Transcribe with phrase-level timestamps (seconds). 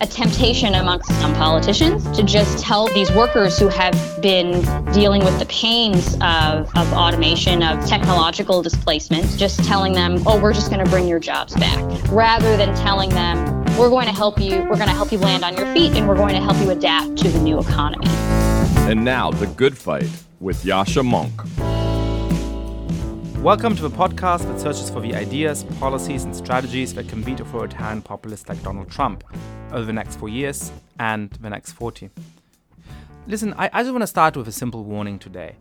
[0.00, 4.60] a temptation amongst some politicians to just tell these workers who have been
[4.92, 10.52] dealing with the pains of, of automation, of technological displacement, just telling them, oh, we're
[10.52, 11.80] just going to bring your jobs back,
[12.10, 15.44] rather than telling them, we're going to help you, we're going to help you land
[15.44, 18.06] on your feet, and we're going to help you adapt to the new economy.
[18.88, 21.48] And now, The Good Fight with Yascha Mounk.
[23.40, 27.40] Welcome to the podcast that searches for the ideas, policies, and strategies that can beat
[27.40, 29.22] authoritarian populists like Donald Trump
[29.74, 32.08] over the next four years and the next 40.
[33.26, 35.56] Listen, I, I just want to start with a simple warning today.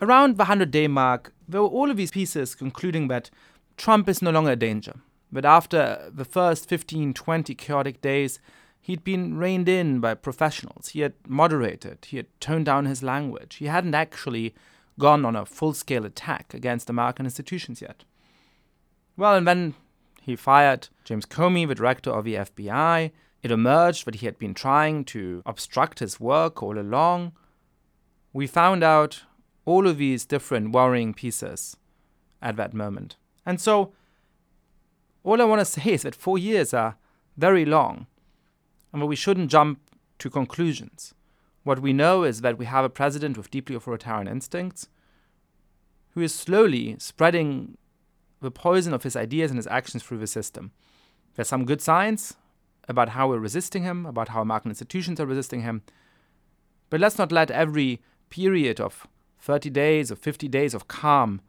[0.00, 3.30] Around the 100 day mark, there were all of these pieces concluding that
[3.76, 4.94] Trump is no longer a danger,
[5.32, 8.38] that after the first 15, 20 chaotic days,
[8.80, 13.56] he'd been reined in by professionals, he had moderated, he had toned down his language,
[13.56, 14.54] he hadn't actually
[14.98, 18.04] gone on a full scale attack against American institutions yet.
[19.16, 19.74] Well, and then
[20.22, 23.10] he fired James Comey, the director of the FBI.
[23.44, 27.32] It emerged that he had been trying to obstruct his work all along.
[28.32, 29.24] We found out
[29.66, 31.76] all of these different worrying pieces
[32.40, 33.16] at that moment.
[33.44, 33.92] And so,
[35.24, 36.96] all I want to say is that four years are
[37.36, 38.06] very long,
[38.94, 39.78] and that we shouldn't jump
[40.20, 41.12] to conclusions.
[41.64, 44.88] What we know is that we have a president with deeply authoritarian instincts
[46.12, 47.76] who is slowly spreading
[48.40, 50.72] the poison of his ideas and his actions through the system.
[51.34, 52.36] There's some good signs
[52.88, 55.82] about how we're resisting him, about how American institutions are resisting him.
[56.90, 59.06] But let's not let every period of
[59.40, 61.40] 30 days or 50 days of calm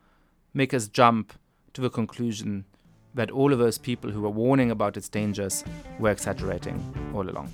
[0.53, 1.33] make us jump
[1.73, 2.65] to the conclusion
[3.13, 5.63] that all of those people who were warning about its dangers
[5.99, 7.51] were exaggerating all along.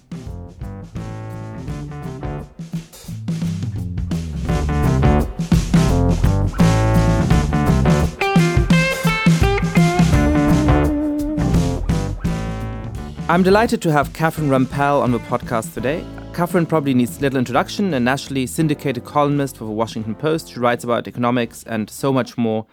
[13.32, 16.06] I'm delighted to have Catherine Rampell on the podcast today.
[16.34, 20.52] Catherine probably needs little introduction, a nationally syndicated columnist for the Washington Post.
[20.52, 22.66] She writes about economics and so much more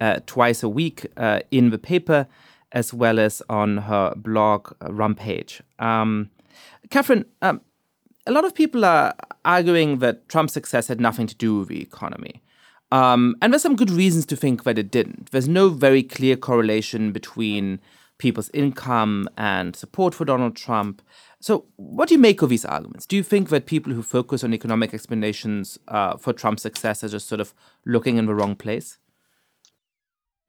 [0.00, 2.28] uh, twice a week uh, in the paper,
[2.72, 5.62] as well as on her blog, uh, Rampage.
[5.78, 6.30] Um,
[6.88, 7.60] Catherine, um,
[8.26, 9.14] a lot of people are
[9.44, 12.42] arguing that Trump's success had nothing to do with the economy.
[12.90, 15.30] Um, and there's some good reasons to think that it didn't.
[15.30, 17.80] There's no very clear correlation between
[18.18, 21.02] people's income and support for Donald Trump.
[21.40, 23.06] So, what do you make of these arguments?
[23.06, 27.08] Do you think that people who focus on economic explanations uh, for Trump's success are
[27.08, 27.54] just sort of
[27.84, 28.98] looking in the wrong place?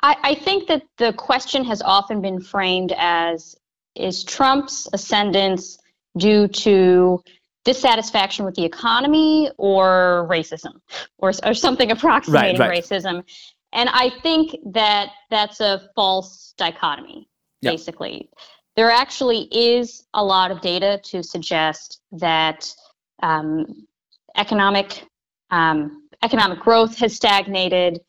[0.02, 3.56] I, I think that the question has often been framed as
[3.96, 5.80] is Trump's ascendance
[6.18, 7.22] due to
[7.66, 10.80] dissatisfaction with the economy or racism
[11.18, 12.84] or, or something approximating right, right.
[12.84, 13.24] racism?
[13.74, 17.28] And I think that that's a false dichotomy
[17.62, 18.30] basically.
[18.76, 22.72] There actually is a lot of data to suggest that
[23.24, 23.88] um,
[24.36, 25.04] economic
[25.50, 28.00] um, economic growth has stagnated,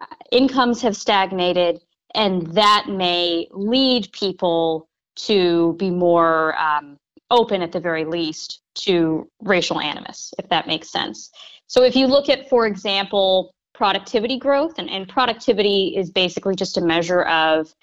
[0.00, 1.80] uh, incomes have stagnated,
[2.14, 6.96] and that may lead people to be more um,
[7.30, 11.30] open, at the very least, to racial animus, if that makes sense.
[11.66, 16.78] So, if you look at, for example, productivity growth, and, and productivity is basically just
[16.78, 17.74] a measure of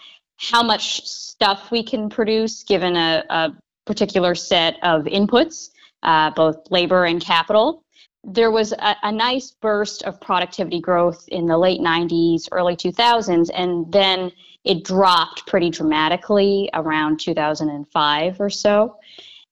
[0.49, 3.53] how much stuff we can produce given a, a
[3.85, 5.69] particular set of inputs,
[6.03, 7.83] uh, both labor and capital.
[8.25, 13.49] There was a, a, nice burst of productivity growth in the late 90s, early 2000s,
[13.53, 14.31] and then
[14.63, 18.97] it dropped pretty dramatically around 2005 or so.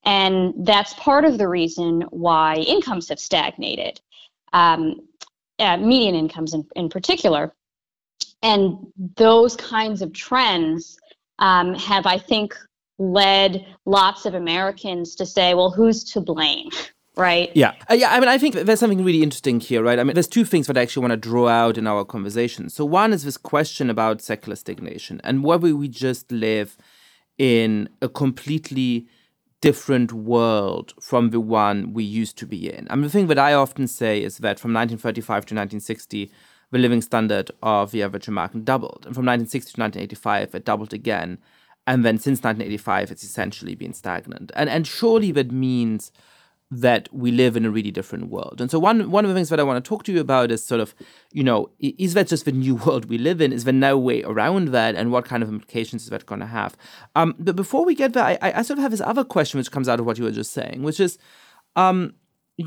[0.03, 4.01] And that's part of the reason why incomes have stagnated,
[4.51, 5.01] um,
[5.59, 7.53] uh, median incomes in, in particular
[8.41, 8.78] and
[9.18, 10.97] those kinds of trends
[11.40, 12.56] um, have, I think,
[12.97, 16.69] led lots of Americans to say, well, who's to blame?
[17.18, 17.51] Right.
[17.53, 17.74] Yeah.
[17.90, 18.13] Uh, yeah.
[18.13, 20.00] I mean, I think there's something really interesting here, right?
[20.00, 22.69] I mean, there's two things that I actually want to draw out in our conversation.
[22.69, 26.78] So, one is this question about secular stagnation and whether we just live
[27.38, 29.07] in a completely
[29.60, 32.88] different world from the one we used to be in.
[32.89, 36.31] I mean, the thing that I often say is that from 1935 to 1960,
[36.71, 39.03] the living standard of the average American doubled.
[39.06, 41.38] And from 1960 to 1985, it doubled again.
[41.85, 44.51] And then since 1985, it's essentially been stagnant.
[44.56, 46.12] And, and surely that means
[46.73, 48.62] that we live in a really different world.
[48.62, 50.51] And so one one of the things that I want to talk to you about
[50.51, 50.95] is sort of,
[51.33, 53.51] you know, is that just the new world we live in?
[53.51, 54.95] Is there no way around that?
[54.95, 56.77] And what kind of implications is that going to have?
[57.13, 59.69] Um, but before we get there, I, I sort of have this other question which
[59.69, 61.17] comes out of what you were just saying, which is,
[61.75, 62.13] um,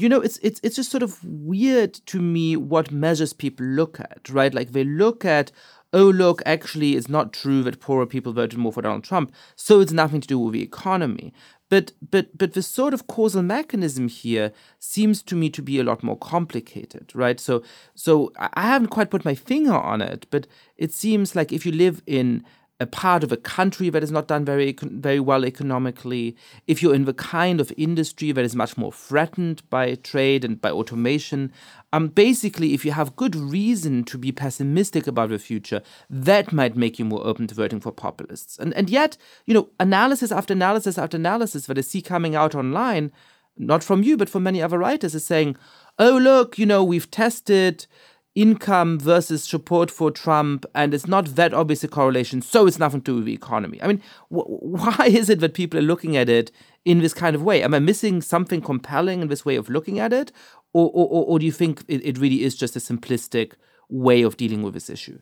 [0.00, 4.00] you know it's it's it's just sort of weird to me what measures people look
[4.00, 5.50] at right like they look at
[5.94, 9.80] oh, look, actually, it's not true that poorer people voted more for Donald Trump, so
[9.80, 11.32] it's nothing to do with the economy.
[11.70, 15.84] But, but, but the sort of causal mechanism here seems to me to be a
[15.84, 17.40] lot more complicated, right?
[17.40, 17.62] So,
[17.94, 20.46] so I haven't quite put my finger on it, but
[20.76, 22.44] it seems like if you live in
[22.80, 26.36] a part of a country that is not done very very well economically,
[26.66, 30.60] if you're in the kind of industry that is much more threatened by trade and
[30.60, 31.52] by automation,
[31.92, 36.76] um, basically, if you have good reason to be pessimistic about the future, that might
[36.76, 38.58] make you more open to voting for populists.
[38.58, 39.16] And and yet,
[39.46, 43.12] you know, analysis after analysis after analysis that I see coming out online,
[43.56, 45.56] not from you but from many other writers, is saying,
[45.96, 47.86] "Oh, look, you know, we've tested."
[48.34, 53.00] Income versus support for Trump, and it's not that obvious a correlation, so it's nothing
[53.02, 53.80] to do with the economy.
[53.82, 56.50] I mean, wh- why is it that people are looking at it
[56.84, 57.62] in this kind of way?
[57.62, 60.32] Am I missing something compelling in this way of looking at it?
[60.72, 63.52] Or, or, or do you think it, it really is just a simplistic
[63.88, 65.20] way of dealing with this issue?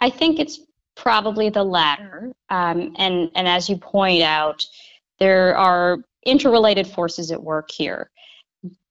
[0.00, 0.60] I think it's
[0.94, 2.32] probably the latter.
[2.50, 4.66] Um, and, and as you point out,
[5.18, 8.10] there are interrelated forces at work here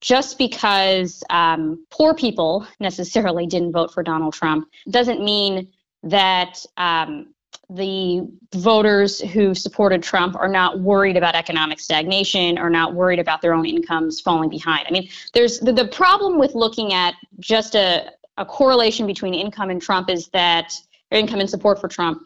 [0.00, 5.68] just because um, poor people necessarily didn't vote for Donald Trump doesn't mean
[6.02, 7.34] that um,
[7.70, 13.42] the voters who supported Trump are not worried about economic stagnation or not worried about
[13.42, 14.86] their own incomes falling behind.
[14.88, 19.68] I mean, there's the, the problem with looking at just a, a correlation between income
[19.70, 20.72] and Trump is that,
[21.10, 22.22] income and support for Trump,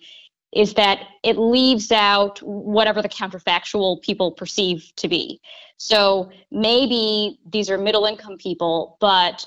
[0.52, 5.40] is that it leaves out whatever the counterfactual people perceive to be.
[5.78, 9.46] So maybe these are middle income people, but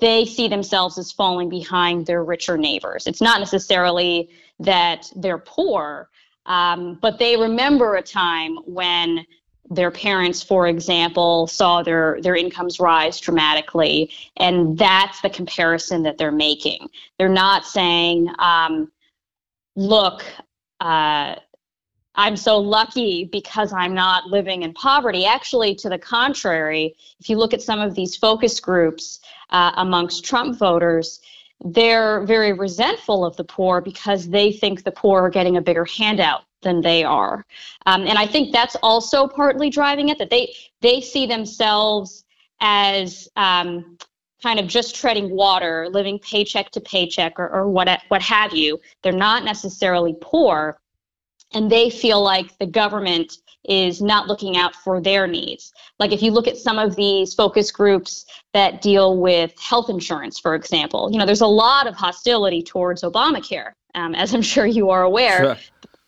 [0.00, 3.06] they see themselves as falling behind their richer neighbors.
[3.06, 4.30] It's not necessarily
[4.60, 6.08] that they're poor,
[6.46, 9.26] um, but they remember a time when
[9.70, 16.18] their parents, for example, saw their their incomes rise dramatically, and that's the comparison that
[16.18, 16.88] they're making.
[17.18, 18.92] They're not saying, um,
[19.76, 20.24] "Look,
[20.80, 21.36] uh,
[22.16, 25.26] I'm so lucky because I'm not living in poverty.
[25.26, 29.20] Actually, to the contrary, if you look at some of these focus groups
[29.50, 31.20] uh, amongst Trump voters,
[31.64, 35.84] they're very resentful of the poor because they think the poor are getting a bigger
[35.84, 37.44] handout than they are.
[37.84, 42.24] Um, and I think that's also partly driving it that they they see themselves
[42.60, 43.98] as um,
[44.42, 48.80] kind of just treading water, living paycheck to paycheck, or, or what what have you.
[49.02, 50.78] They're not necessarily poor,
[51.52, 53.38] and they feel like the government
[53.68, 55.72] is not looking out for their needs.
[55.98, 60.38] Like if you look at some of these focus groups that deal with health insurance,
[60.38, 64.66] for example, you know, there's a lot of hostility towards Obamacare, um, as I'm sure
[64.66, 65.56] you are aware, sure.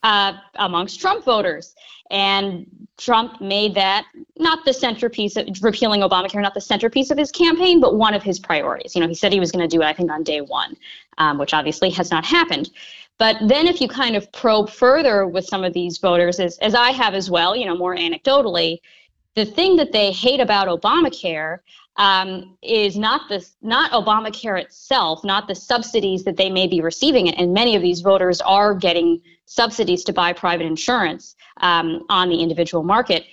[0.03, 1.75] Uh, amongst Trump voters.
[2.11, 2.67] And
[2.97, 4.07] Trump made that
[4.39, 8.23] not the centerpiece of repealing Obamacare, not the centerpiece of his campaign, but one of
[8.23, 8.95] his priorities.
[8.95, 10.75] You know, he said he was going to do it, I think, on day one,
[11.19, 12.71] um, which obviously has not happened.
[13.19, 16.75] But then if you kind of probe further with some of these voters, as, as
[16.75, 18.79] I have as well, you know, more anecdotally,
[19.39, 21.61] the thing that they hate about Obamacare
[21.95, 27.29] um, is not the not Obamacare itself, not the subsidies that they may be receiving,
[27.29, 32.41] and many of these voters are getting subsidies to buy private insurance um, on the
[32.43, 33.27] individual market.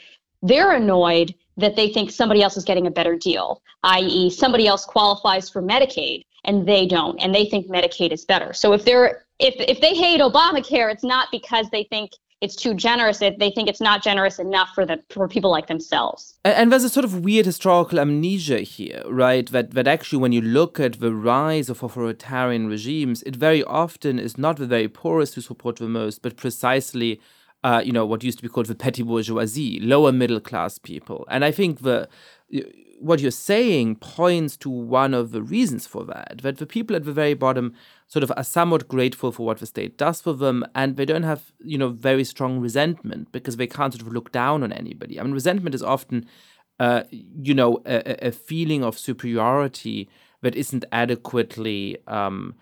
[0.43, 4.85] They're annoyed that they think somebody else is getting a better deal, i.e., somebody else
[4.85, 8.53] qualifies for Medicaid and they don't, and they think Medicaid is better.
[8.53, 12.11] So if they're if if they hate Obamacare, it's not because they think
[12.45, 13.17] it's too generous.
[13.17, 16.35] They think it's not generous enough for the for people like themselves.
[16.45, 19.47] And there's a sort of weird historical amnesia here, right?
[19.55, 24.19] That that actually, when you look at the rise of authoritarian regimes, it very often
[24.19, 27.19] is not the very poorest who support the most, but precisely.
[27.63, 31.25] Uh, you know what used to be called the petty bourgeoisie, lower middle class people,
[31.31, 32.07] and I think the
[32.99, 36.39] what you're saying points to one of the reasons for that.
[36.41, 37.73] That the people at the very bottom
[38.07, 41.23] sort of are somewhat grateful for what the state does for them, and they don't
[41.23, 45.19] have, you know, very strong resentment because they can't sort of look down on anybody.
[45.19, 46.25] I mean, resentment is often,
[46.79, 50.09] uh, you know, a, a, feeling of superiority
[50.41, 51.97] that isn't adequately.
[52.07, 52.55] Um,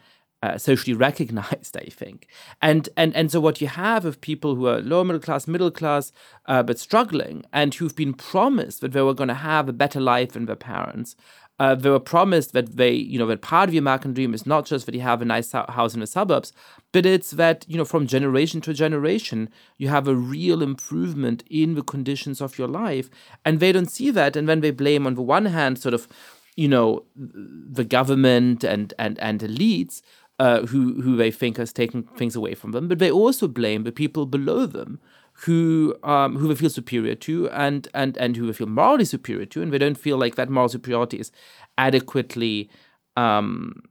[0.43, 2.27] uh, socially recognized, I think.
[2.61, 5.71] And and and so what you have of people who are lower middle class, middle
[5.71, 6.11] class,
[6.45, 10.01] uh, but struggling, and who've been promised that they were going to have a better
[10.01, 11.15] life than their parents.
[11.59, 14.45] Uh, they were promised that they, you know, that part of the American dream is
[14.45, 16.51] not just that you have a nice house in the suburbs,
[16.91, 21.75] but it's that, you know, from generation to generation, you have a real improvement in
[21.75, 23.07] the conditions of your life.
[23.45, 24.35] And they don't see that.
[24.35, 26.07] And when they blame, on the one hand, sort of,
[26.55, 30.01] you know, the government and, and, and elites,
[30.43, 33.83] uh, who who they think has taken things away from them, but they also blame
[33.83, 34.99] the people below them
[35.45, 39.45] who um, who they feel superior to and and and who they feel morally superior
[39.45, 41.31] to, and they don't feel like that moral superiority is
[41.77, 42.69] adequately
[43.15, 43.83] um,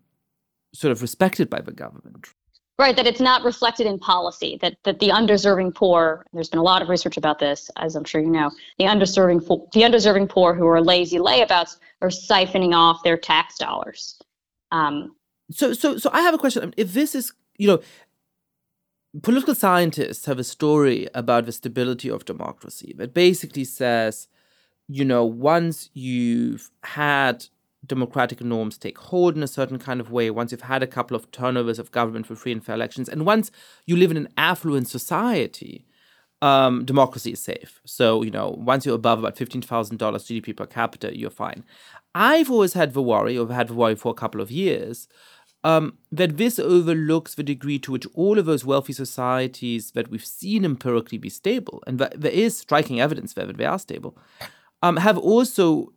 [0.75, 2.29] sort of respected by the government.
[2.79, 6.69] Right, that it's not reflected in policy, that, that the undeserving poor, there's been a
[6.73, 9.41] lot of research about this, as I'm sure you know, the undeserving,
[9.73, 14.19] the undeserving poor who are lazy layabouts are siphoning off their tax dollars.
[14.73, 15.15] Um,
[15.51, 16.73] so, so, so I have a question.
[16.77, 17.81] If this is, you know,
[19.23, 24.29] political scientists have a story about the stability of democracy that basically says,
[24.89, 27.47] you know, once you've had
[27.85, 31.17] democratic norms take hold in a certain kind of way, once you've had a couple
[31.17, 33.51] of turnovers of government for free and fair elections, and once
[33.87, 35.85] you live in an affluent society,
[36.43, 37.81] um, democracy is safe.
[37.87, 41.65] So, you know, once you're above about $15,000 GDP per capita, you're fine.
[42.15, 45.09] I've always had the worry, or had the worry for a couple of years,
[45.65, 50.27] um, that this overlooks the degree to which all of those wealthy societies that we've
[50.27, 54.19] seen empirically be stable, and there is striking evidence there that they are stable,
[54.83, 55.93] um, have also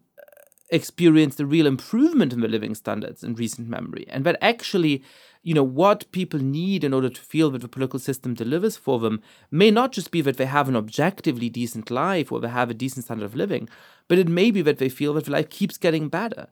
[0.70, 4.06] experienced a real improvement in their living standards in recent memory.
[4.10, 5.04] And that actually,
[5.46, 9.00] you know, what people need in order to feel that the political system delivers for
[9.00, 9.22] them
[9.52, 12.74] may not just be that they have an objectively decent life or they have a
[12.74, 13.70] decent standard of living,
[14.08, 16.48] but it may be that they feel that life keeps getting better.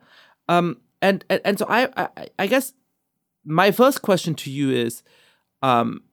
[0.48, 2.74] Um, and, and, and so I, I, I guess
[3.44, 5.02] my first question to you is
[5.64, 6.04] um,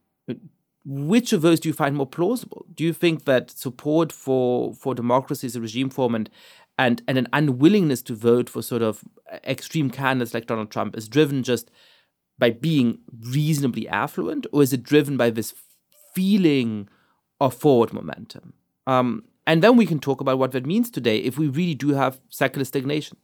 [0.87, 2.65] which of those do you find more plausible?
[2.75, 6.31] Do you think that support for for democracy as a regime form and
[6.79, 9.05] and and an unwillingness to vote for sort of
[9.45, 11.71] extreme candidates like Donald Trump is driven just
[12.41, 15.55] by being reasonably affluent, or is it driven by this
[16.15, 16.89] feeling
[17.41, 18.55] of forward momentum?
[18.89, 21.91] Um, and then we can talk about what that means today if we really do
[21.91, 23.17] have secular stagnation.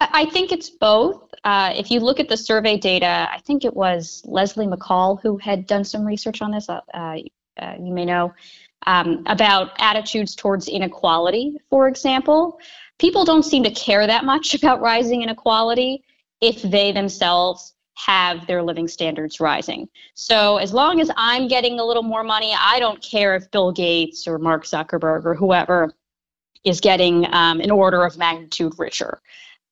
[0.00, 1.32] I think it's both.
[1.44, 5.36] Uh, if you look at the survey data, I think it was Leslie McCall who
[5.36, 6.68] had done some research on this.
[6.68, 7.16] Uh, uh,
[7.78, 8.32] you may know
[8.86, 12.58] um, about attitudes towards inequality, for example.
[12.98, 16.02] People don't seem to care that much about rising inequality
[16.40, 19.88] if they themselves have their living standards rising.
[20.14, 23.72] So as long as I'm getting a little more money, I don't care if Bill
[23.72, 25.94] Gates or Mark Zuckerberg or whoever
[26.64, 29.20] is getting um, an order of magnitude richer.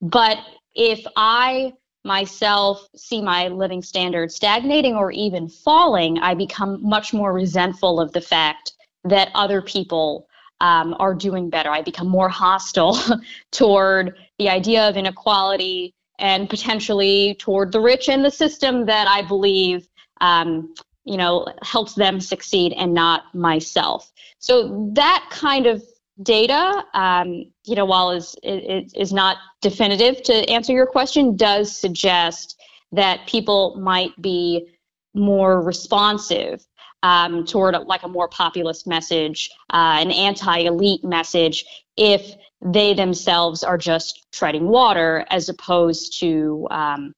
[0.03, 0.39] But
[0.75, 1.73] if I
[2.05, 8.13] myself see my living standards stagnating or even falling, I become much more resentful of
[8.13, 8.73] the fact
[9.05, 10.27] that other people
[10.61, 11.71] um, are doing better.
[11.71, 12.99] I become more hostile
[13.51, 19.23] toward the idea of inequality and potentially toward the rich and the system that I
[19.23, 19.89] believe,
[20.21, 20.75] um,
[21.05, 24.13] you know, helps them succeed and not myself.
[24.39, 25.83] So that kind of
[26.23, 31.75] data, um, you know, while is, is is not definitive to answer your question, does
[31.75, 32.61] suggest
[32.93, 34.69] that people might be
[35.15, 36.67] more responsive
[37.03, 41.65] um, toward a, like a more populist message, uh, an anti-elite message,
[41.97, 47.13] if they themselves are just treading water as opposed to um,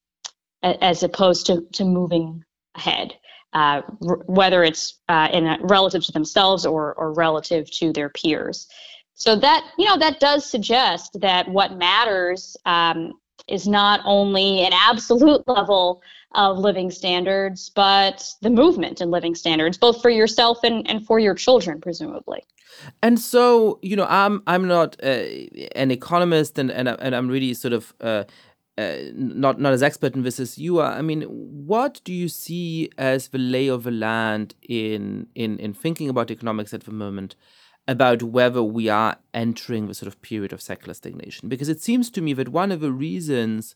[0.63, 2.43] as opposed to, to moving
[2.75, 3.13] ahead.
[3.53, 8.09] Uh, r- whether it's uh, in a, relative to themselves or, or relative to their
[8.09, 8.67] peers.
[9.13, 13.13] So that you know that does suggest that what matters um,
[13.47, 16.01] is not only an absolute level
[16.35, 21.19] of living standards, but the movement in living standards, both for yourself and, and for
[21.19, 22.43] your children, presumably.
[23.01, 25.25] And so, you know, I'm I'm not uh,
[25.75, 27.93] an economist, and and and I'm really sort of.
[28.01, 28.23] Uh,
[28.75, 30.93] uh, not not as expert in this as you are.
[30.93, 35.75] I mean, what do you see as the lay of the land in in in
[35.75, 37.35] thinking about economics at the moment?
[37.87, 41.49] About whether we are entering the sort of period of secular stagnation.
[41.49, 43.75] Because it seems to me that one of the reasons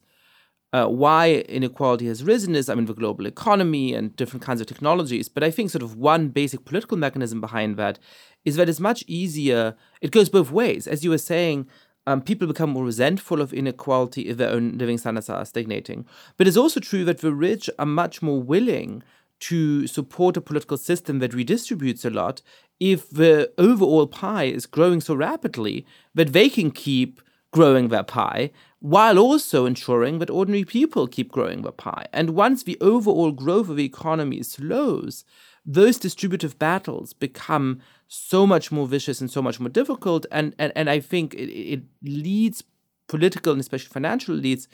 [0.73, 4.67] uh, why inequality has risen is, I mean, the global economy and different kinds of
[4.67, 5.29] technologies.
[5.29, 7.99] But I think sort of one basic political mechanism behind that
[8.45, 10.87] is that it's much easier, it goes both ways.
[10.87, 11.67] As you were saying,
[12.05, 16.05] um, people become more resentful of inequality if their own living standards are stagnating.
[16.37, 19.03] But it's also true that the rich are much more willing
[19.39, 22.41] to support a political system that redistributes a lot
[22.79, 28.51] if the overall pie is growing so rapidly that they can keep growing their pie
[28.79, 32.05] while also ensuring that ordinary people keep growing their pie.
[32.13, 35.25] And once the overall growth of the economy slows,
[35.65, 40.25] those distributive battles become so much more vicious and so much more difficult.
[40.31, 42.63] And, and, and I think it, it leads
[43.07, 44.67] political and especially financial elites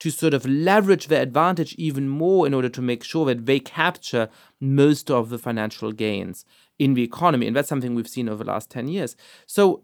[0.00, 3.60] to sort of leverage their advantage even more in order to make sure that they
[3.60, 6.44] capture most of the financial gains
[6.80, 7.46] in the economy.
[7.46, 9.14] And that's something we've seen over the last 10 years.
[9.46, 9.82] So,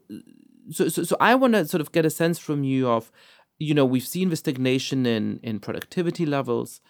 [0.70, 3.12] so, so, so I want to sort of get a sense from you of,
[3.58, 6.80] you know, we've seen the stagnation in, in productivity levels.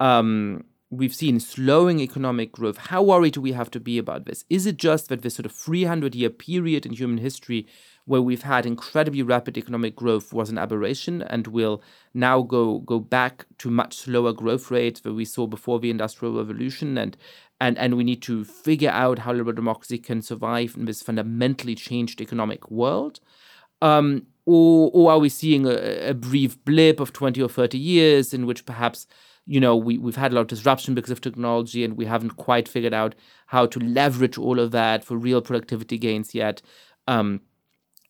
[0.00, 2.76] Um, we've seen slowing economic growth.
[2.76, 4.44] How worried do we have to be about this?
[4.50, 7.66] Is it just that this sort of 300 year period in human history
[8.04, 11.80] where we've had incredibly rapid economic growth was an aberration and will
[12.14, 16.36] now go go back to much slower growth rates that we saw before the industrial
[16.36, 17.16] revolution and
[17.62, 21.76] and and we need to figure out how liberal democracy can survive in this fundamentally
[21.76, 23.20] changed economic world.
[23.80, 28.34] Um, or, or are we seeing a, a brief blip of 20 or 30 years
[28.34, 29.06] in which perhaps
[29.46, 32.36] you know we, we've had a lot of disruption because of technology and we haven't
[32.36, 33.14] quite figured out
[33.46, 36.62] how to leverage all of that for real productivity gains yet?
[37.06, 37.42] Um,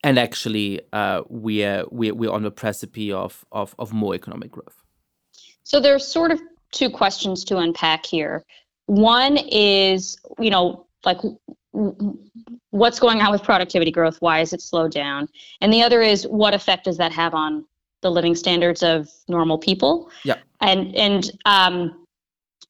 [0.03, 4.83] and actually uh, we're, we're we're on the precipice of, of of more economic growth.
[5.63, 6.41] So there's sort of
[6.71, 8.45] two questions to unpack here
[8.87, 11.19] one is you know like
[12.71, 15.29] what's going on with productivity growth why is it slowed down
[15.61, 17.65] and the other is what effect does that have on
[18.03, 20.11] the living standards of normal people.
[20.25, 20.37] Yeah.
[20.61, 22.07] And and um,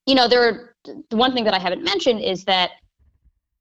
[0.07, 0.75] you know, there are,
[1.11, 2.73] the one thing that I haven't mentioned is that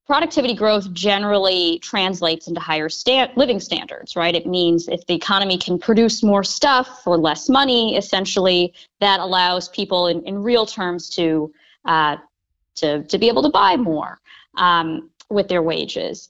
[0.06, 4.36] productivity growth generally translates into higher sta- living standards, right?
[4.36, 9.70] It means if the economy can produce more stuff for less money, essentially, that allows
[9.70, 11.54] people in, in real terms to
[11.86, 12.18] uh,
[12.76, 14.20] to to be able to buy more
[14.58, 16.30] um, with their wages.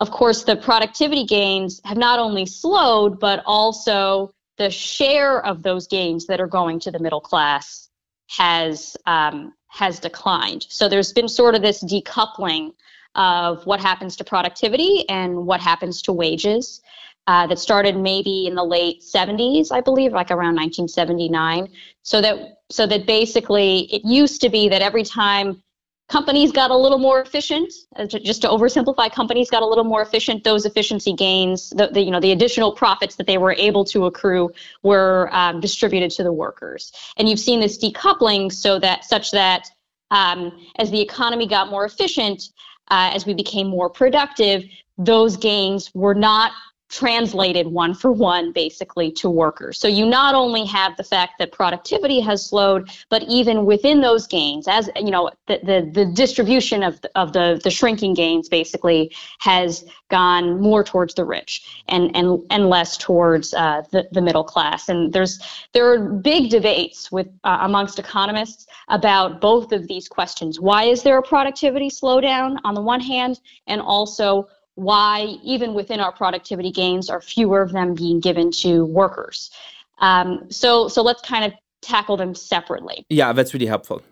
[0.00, 5.86] Of course, the productivity gains have not only slowed, but also the share of those
[5.86, 7.88] gains that are going to the middle class
[8.28, 10.66] has um, has declined.
[10.68, 12.72] So there's been sort of this decoupling
[13.14, 16.80] of what happens to productivity and what happens to wages.
[17.28, 21.68] Uh, that started maybe in the late 70s, I believe, like around 1979.
[22.02, 25.62] So that so that basically it used to be that every time
[26.12, 30.02] companies got a little more efficient uh, just to oversimplify companies got a little more
[30.02, 30.44] efficient.
[30.44, 34.04] Those efficiency gains the, the you know the additional profits that they were able to
[34.04, 34.50] accrue
[34.82, 36.92] were um, distributed to the workers.
[37.16, 39.70] And you've seen this decoupling so that such that
[40.10, 40.40] um,
[40.76, 42.42] as the economy got more efficient
[42.88, 44.64] uh, as we became more productive
[44.98, 46.52] those gains were not
[46.92, 49.80] translated one for one basically to workers.
[49.80, 54.26] So you not only have the fact that productivity has slowed, but even within those
[54.26, 58.48] gains, as you know, the the, the distribution of the, of the the shrinking gains
[58.50, 64.20] basically has gone more towards the rich and and and less towards uh, the the
[64.20, 64.90] middle class.
[64.90, 65.40] And there's
[65.72, 70.60] there are big debates with uh, amongst economists about both of these questions.
[70.60, 76.00] Why is there a productivity slowdown on the one hand, and also why, even within
[76.00, 79.50] our productivity gains, are fewer of them being given to workers.
[79.98, 83.04] Um, so, so let's kind of tackle them separately.
[83.08, 84.02] Yeah, that's really helpful.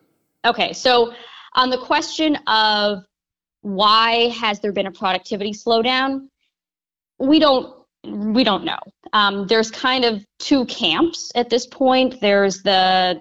[0.45, 1.13] Okay, so
[1.55, 3.05] on the question of
[3.63, 6.29] why has there been a productivity slowdown,
[7.19, 8.79] we don't we don't know.
[9.13, 12.19] Um, there's kind of two camps at this point.
[12.21, 13.21] There's the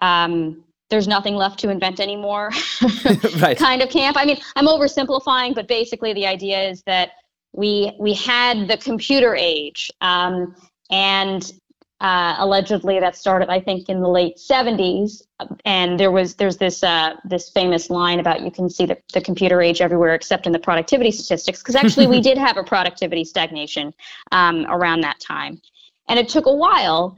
[0.00, 2.52] um, there's nothing left to invent anymore
[3.40, 3.58] right.
[3.58, 4.16] kind of camp.
[4.16, 7.10] I mean, I'm oversimplifying, but basically the idea is that
[7.52, 10.54] we we had the computer age, um,
[10.92, 11.52] and
[12.00, 15.22] uh, allegedly that started, I think, in the late 70s.
[15.64, 19.20] And there was there's this uh, this famous line about you can see the, the
[19.20, 23.24] computer age everywhere except in the productivity statistics, because actually we did have a productivity
[23.24, 23.92] stagnation
[24.30, 25.60] um, around that time,
[26.08, 27.16] and it took a while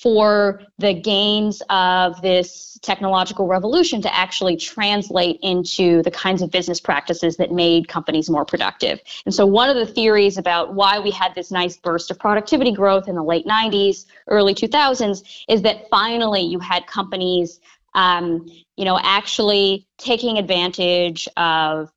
[0.00, 6.80] for the gains of this technological revolution to actually translate into the kinds of business
[6.80, 9.00] practices that made companies more productive.
[9.24, 12.72] And so, one of the theories about why we had this nice burst of productivity
[12.72, 17.60] growth in the late 90s, early 2000s, is that finally you had companies,
[17.94, 21.92] um, you know, actually taking advantage of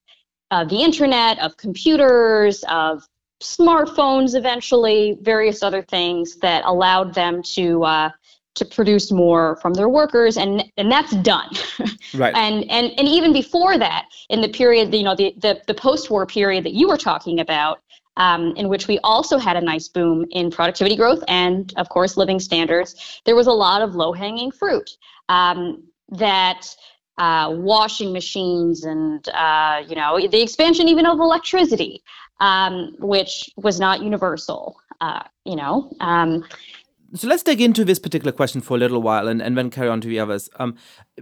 [0.51, 3.07] of the internet, of computers, of
[3.41, 8.09] smartphones eventually, various other things that allowed them to uh,
[8.55, 11.49] to produce more from their workers, and and that's done.
[12.13, 12.33] right.
[12.35, 16.25] And and and even before that, in the period, you know, the the, the post-war
[16.25, 17.79] period that you were talking about.
[18.17, 22.15] Um, in which we also had a nice boom in productivity growth and, of course,
[22.15, 23.19] living standards.
[23.25, 24.89] There was a lot of low-hanging fruit
[25.27, 26.65] um, that
[27.17, 32.03] uh, washing machines and uh, you know the expansion even of electricity
[32.39, 34.77] um, which was not universal.
[35.01, 35.91] Uh, you know.
[35.99, 36.45] Um,
[37.13, 39.87] so let's dig into this particular question for a little while and, and then carry
[39.87, 40.49] on to the others.
[40.57, 40.75] Um,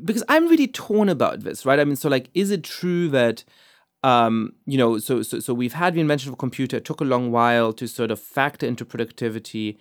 [0.04, 1.80] because I'm really torn about this, right?
[1.80, 3.44] I mean, so like, is it true that
[4.04, 6.78] um, you know, so, so so we've had the invention of a computer.
[6.78, 9.80] It took a long while to sort of factor into productivity.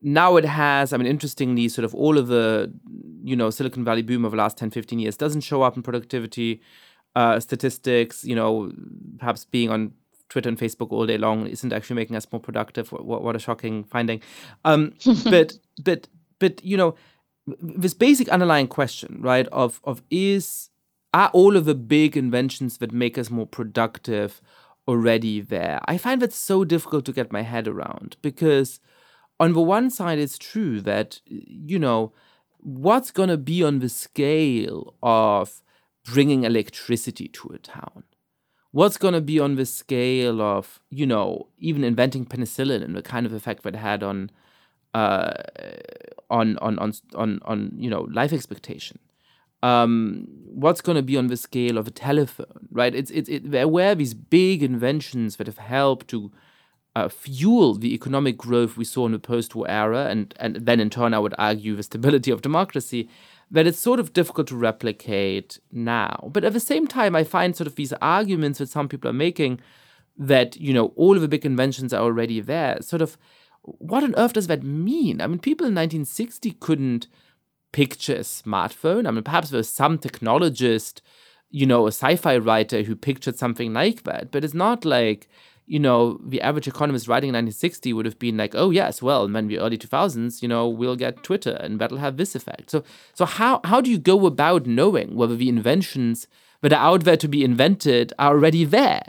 [0.00, 2.72] Now it has, I mean, interestingly, sort of all of the,
[3.24, 5.82] you know, Silicon Valley boom of the last 10, 15 years doesn't show up in
[5.82, 6.62] productivity
[7.16, 8.70] uh, statistics, you know,
[9.18, 9.92] perhaps being on
[10.28, 12.92] Twitter and Facebook all day long isn't actually making us more productive.
[12.92, 14.20] What, what a shocking finding.
[14.64, 16.08] Um, but but
[16.38, 16.94] but you know,
[17.46, 19.46] this basic underlying question, right?
[19.48, 20.70] Of of is
[21.14, 24.42] are all of the big inventions that make us more productive
[24.86, 25.80] already there?
[25.86, 28.80] I find that so difficult to get my head around because
[29.38, 32.12] on the one side, it's true that you know
[32.58, 35.62] what's going to be on the scale of
[36.04, 38.04] bringing electricity to a town
[38.72, 43.02] what's going to be on the scale of you know even inventing penicillin and the
[43.02, 44.30] kind of effect that had on
[44.94, 45.32] uh,
[46.30, 48.98] on, on on on on you know life expectation.
[49.62, 52.94] Um, what's going to be on the scale of a telephone right?
[52.94, 56.30] It's it's it, there were these big inventions that have helped to
[56.96, 60.88] uh, fuel the economic growth we saw in the post-war era and and then in
[60.88, 63.06] turn i would argue the stability of democracy
[63.50, 66.28] that it's sort of difficult to replicate now.
[66.32, 69.14] But at the same time, I find sort of these arguments that some people are
[69.14, 69.60] making
[70.18, 72.80] that, you know, all of the big inventions are already there.
[72.82, 73.16] Sort of,
[73.62, 75.20] what on earth does that mean?
[75.20, 77.06] I mean, people in 1960 couldn't
[77.72, 79.06] picture a smartphone.
[79.06, 81.00] I mean, perhaps there was some technologist,
[81.50, 85.28] you know, a sci fi writer who pictured something like that, but it's not like
[85.66, 89.24] you know, the average economist writing in 1960 would have been like, oh yes, well,
[89.24, 92.70] in the early 2000s, you know, we'll get Twitter and that'll have this effect.
[92.70, 96.28] So, so how how do you go about knowing whether the inventions
[96.62, 99.02] that are out there to be invented are already there?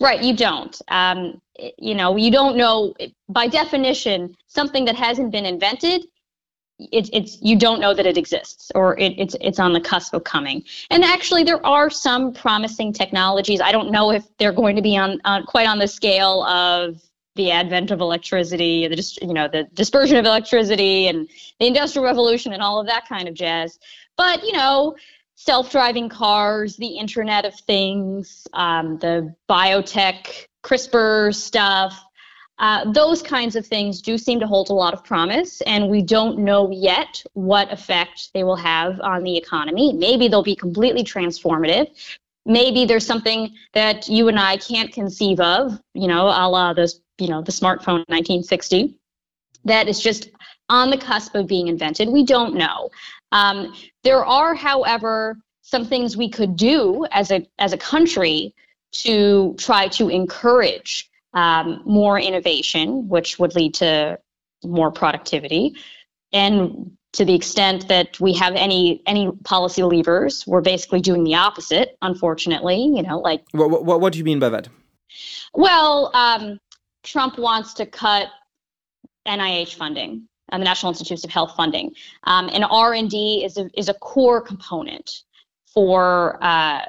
[0.00, 0.80] Right, you don't.
[0.88, 1.40] Um,
[1.78, 2.94] you know, you don't know
[3.28, 6.06] by definition something that hasn't been invented
[6.90, 10.14] it's it's you don't know that it exists or it, it's it's on the cusp
[10.14, 10.64] of coming.
[10.90, 13.60] And actually, there are some promising technologies.
[13.60, 17.00] I don't know if they're going to be on, on quite on the scale of
[17.34, 21.28] the advent of electricity, the just you know the dispersion of electricity and
[21.60, 23.78] the industrial revolution and all of that kind of jazz.
[24.16, 24.96] But you know,
[25.36, 32.04] self-driving cars, the Internet of Things, um, the biotech, CRISPR stuff.
[32.58, 36.02] Uh, those kinds of things do seem to hold a lot of promise, and we
[36.02, 39.92] don't know yet what effect they will have on the economy.
[39.92, 41.88] Maybe they'll be completely transformative.
[42.44, 46.92] Maybe there's something that you and I can't conceive of, you know, a la the,
[47.18, 48.96] you know, the smartphone 1960,
[49.64, 50.30] that is just
[50.68, 52.08] on the cusp of being invented.
[52.08, 52.90] We don't know.
[53.30, 58.54] Um, there are, however, some things we could do as a as a country
[58.92, 64.18] to try to encourage um, more innovation, which would lead to
[64.64, 65.76] more productivity.
[66.32, 71.34] And to the extent that we have any any policy levers, we're basically doing the
[71.34, 71.96] opposite.
[72.00, 74.68] Unfortunately, you know, like what what, what do you mean by that?
[75.54, 76.58] Well, um,
[77.02, 78.28] Trump wants to cut
[79.26, 81.92] NIH funding, uh, the National Institutes of Health funding,
[82.24, 85.22] um, and R and D is a is a core component
[85.74, 86.82] for uh,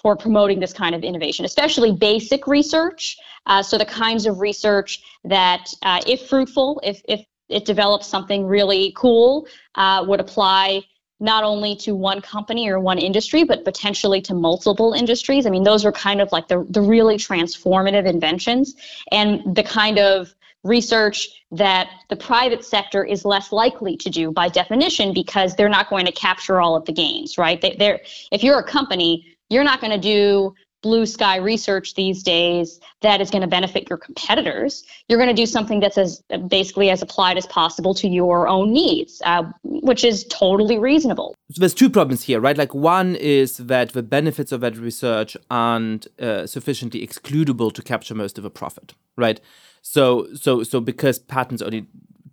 [0.00, 3.18] for promoting this kind of innovation, especially basic research.
[3.46, 8.46] Uh, so the kinds of research that, uh, if fruitful, if, if it develops something
[8.46, 10.82] really cool, uh, would apply
[11.20, 15.44] not only to one company or one industry, but potentially to multiple industries.
[15.44, 18.74] I mean, those are kind of like the, the really transformative inventions
[19.12, 24.48] and the kind of research that the private sector is less likely to do by
[24.48, 27.60] definition because they're not going to capture all of the gains, right?
[27.60, 32.22] They, they're, if you're a company, you're not going to do blue sky research these
[32.22, 34.82] days that is going to benefit your competitors.
[35.08, 38.72] You're going to do something that's as basically as applied as possible to your own
[38.72, 41.34] needs, uh, which is totally reasonable.
[41.52, 42.56] So there's two problems here, right?
[42.56, 48.14] Like one is that the benefits of that research aren't uh, sufficiently excludable to capture
[48.14, 49.40] most of the profit, right?
[49.82, 51.86] So so so because patents only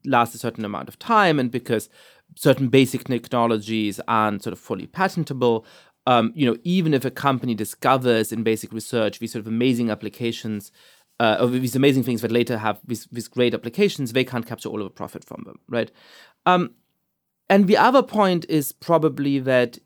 [0.06, 1.90] last a certain amount of time and because
[2.36, 5.66] certain basic technologies aren't sort of fully patentable,
[6.06, 9.90] um, you know, even if a company discovers in basic research these sort of amazing
[9.90, 10.72] applications,
[11.20, 14.70] uh, or these amazing things that later have these, these great applications, they can't capture
[14.70, 15.92] all of the profit from them, right?
[16.46, 16.76] Um,
[17.50, 19.80] and the other point is probably that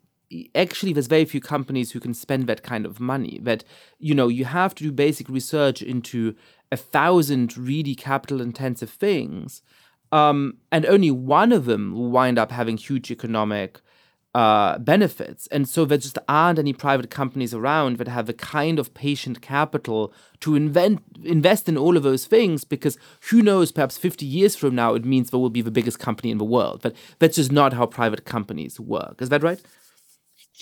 [0.56, 3.40] actually there's very few companies who can spend that kind of money.
[3.42, 3.64] That
[4.00, 6.36] you know you have to do basic research into
[6.72, 9.62] a thousand really capital intensive things,
[10.12, 13.82] um, and only one of them will wind up having huge economic
[14.34, 15.48] uh, benefits.
[15.48, 19.42] And so there just aren't any private companies around that have the kind of patient
[19.42, 22.98] capital to invent, invest in all of those things because
[23.30, 26.32] who knows, perhaps 50 years from now, it means there will be the biggest company
[26.32, 26.82] in the world.
[26.82, 29.22] But that's just not how private companies work.
[29.22, 29.62] Is that right?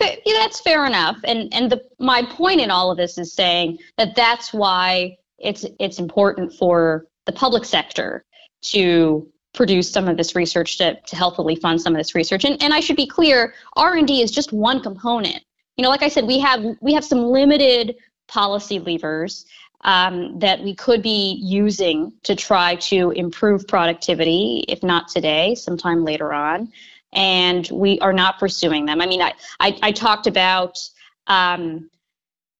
[0.02, 1.17] yeah, that's fair enough.
[1.26, 5.65] And and the my point in all of this is saying that that's why it's
[5.80, 8.25] it's important for the public sector
[8.62, 12.45] to produce some of this research to, to healthily fund some of this research.
[12.45, 15.43] And, and i should be clear r&d is just one component.
[15.78, 17.95] You know like i said we have we have some limited
[18.28, 19.45] policy levers
[19.82, 26.04] um, that we could be using to try to improve productivity if not today sometime
[26.04, 26.71] later on.
[27.13, 29.02] And we are not pursuing them.
[29.02, 30.78] I mean, I, I, I talked about,
[31.25, 31.89] um,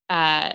[0.10, 0.54] uh,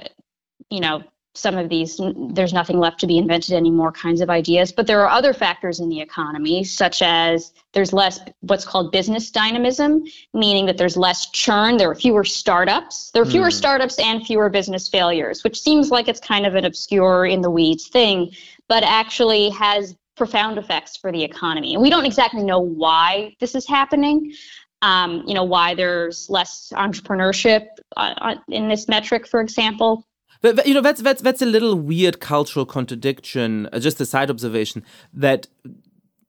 [0.69, 1.05] you know,
[1.37, 4.71] some of these, there's nothing left to be invented anymore kinds of ideas.
[4.71, 9.33] But there are other factors in the economy, such as there's less what's called business
[9.33, 13.53] dynamism, meaning that there's less churn, there are fewer startups, there are fewer mm.
[13.53, 17.51] startups and fewer business failures, which seems like it's kind of an obscure in the
[17.51, 18.31] weeds thing,
[18.69, 21.75] but actually has profound effects for the economy.
[21.75, 24.33] And we don't exactly know why this is happening.
[24.83, 30.07] Um, you know, why there's less entrepreneurship uh, uh, in this metric, for example.
[30.45, 33.67] But, you know, that's that's that's a little weird cultural contradiction.
[33.73, 35.47] Uh, just a side observation that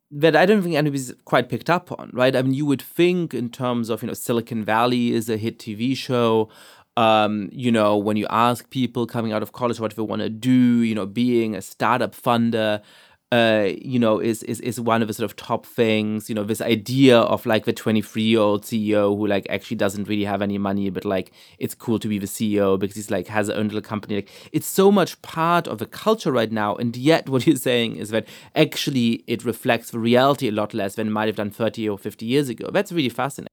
[0.10, 2.34] that I don't think anybody's quite picked up on, right?
[2.34, 5.60] I mean, you would think in terms of you know Silicon Valley is a hit
[5.60, 6.48] TV show.
[6.96, 10.30] Um, you know, when you ask people coming out of college what they want to
[10.30, 12.82] do, you know, being a startup funder,
[13.32, 16.30] uh, you know, is, is is one of the sort of top things.
[16.30, 20.08] You know, this idea of like the 23 year old CEO who like actually doesn't
[20.08, 23.28] really have any money, but like it's cool to be the CEO because he's like
[23.28, 24.16] has his own little company.
[24.16, 27.96] Like it's so much part of the culture right now, and yet what you're saying
[27.96, 31.50] is that actually it reflects the reality a lot less than it might have done
[31.50, 32.70] 30 or 50 years ago.
[32.72, 33.52] That's really fascinating.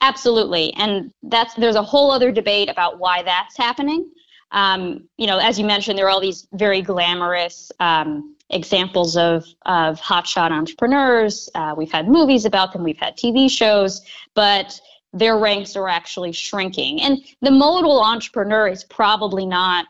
[0.00, 4.10] Absolutely, and that's there's a whole other debate about why that's happening.
[4.50, 7.70] Um, you know, as you mentioned, there are all these very glamorous.
[7.80, 11.48] Um, examples of, of hotshot entrepreneurs.
[11.54, 14.02] Uh, we've had movies about them, we've had TV shows,
[14.34, 14.80] but
[15.12, 17.00] their ranks are actually shrinking.
[17.02, 19.86] And the modal entrepreneur is probably not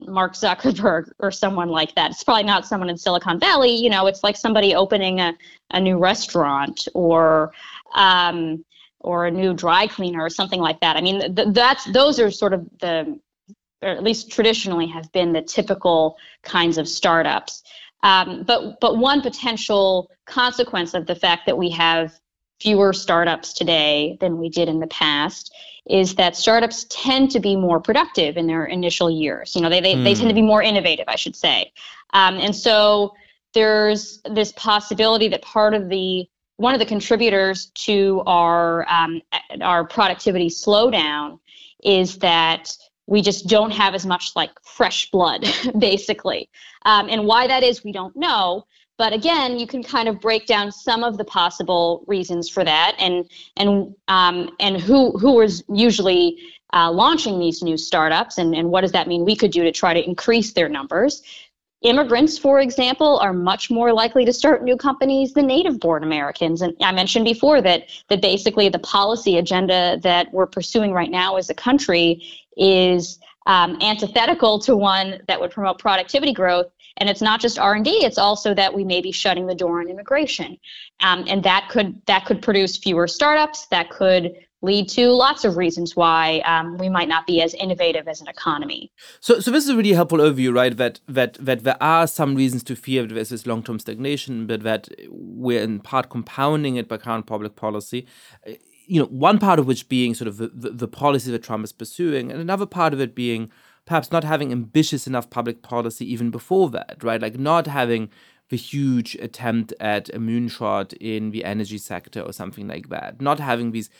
[0.00, 2.10] Mark Zuckerberg or someone like that.
[2.10, 3.74] It's probably not someone in Silicon Valley.
[3.74, 5.34] You know, it's like somebody opening a,
[5.70, 7.52] a new restaurant or
[7.94, 8.64] um,
[9.00, 10.96] or a new dry cleaner or something like that.
[10.96, 13.18] I mean, th- that's those are sort of the
[13.82, 17.62] or at least traditionally have been the typical kinds of startups.
[18.02, 22.18] Um, but but one potential consequence of the fact that we have
[22.60, 25.54] fewer startups today than we did in the past
[25.88, 29.54] is that startups tend to be more productive in their initial years.
[29.54, 30.04] You know, they they, mm.
[30.04, 30.46] they tend to be hmm.
[30.46, 31.72] more innovative, I should say.
[32.12, 33.14] Um, and so
[33.54, 39.20] there's this possibility that part of the one of the contributors to our um,
[39.60, 41.38] our productivity slowdown
[41.84, 42.74] is that
[43.06, 45.44] we just don't have as much like fresh blood,
[45.78, 46.48] basically.
[46.84, 48.66] Um, and why that is, we don't know.
[48.98, 52.96] But again, you can kind of break down some of the possible reasons for that,
[52.98, 56.38] and and um, and who who is usually
[56.72, 59.72] uh, launching these new startups, and and what does that mean we could do to
[59.72, 61.22] try to increase their numbers.
[61.82, 66.62] Immigrants, for example, are much more likely to start new companies than native born Americans.
[66.62, 71.36] And I mentioned before that that basically the policy agenda that we're pursuing right now
[71.36, 76.66] as a country is um, antithetical to one that would promote productivity growth
[76.98, 79.88] and it's not just r&d it's also that we may be shutting the door on
[79.88, 80.58] immigration
[81.00, 85.56] um, and that could that could produce fewer startups that could lead to lots of
[85.56, 88.90] reasons why um, we might not be as innovative as an economy.
[89.20, 90.76] So, so this is a really helpful overview, right?
[90.76, 94.62] That that that there are some reasons to fear that there's this long-term stagnation, but
[94.62, 98.06] that we're in part compounding it by current public policy
[98.86, 101.64] you know, one part of which being sort of the, the, the policy that Trump
[101.64, 103.50] is pursuing, and another part of it being
[103.84, 107.22] perhaps not having ambitious enough public policy even before that, right?
[107.22, 108.10] Like not having
[108.48, 113.40] the huge attempt at a moonshot in the energy sector or something like that, not
[113.40, 113.90] having these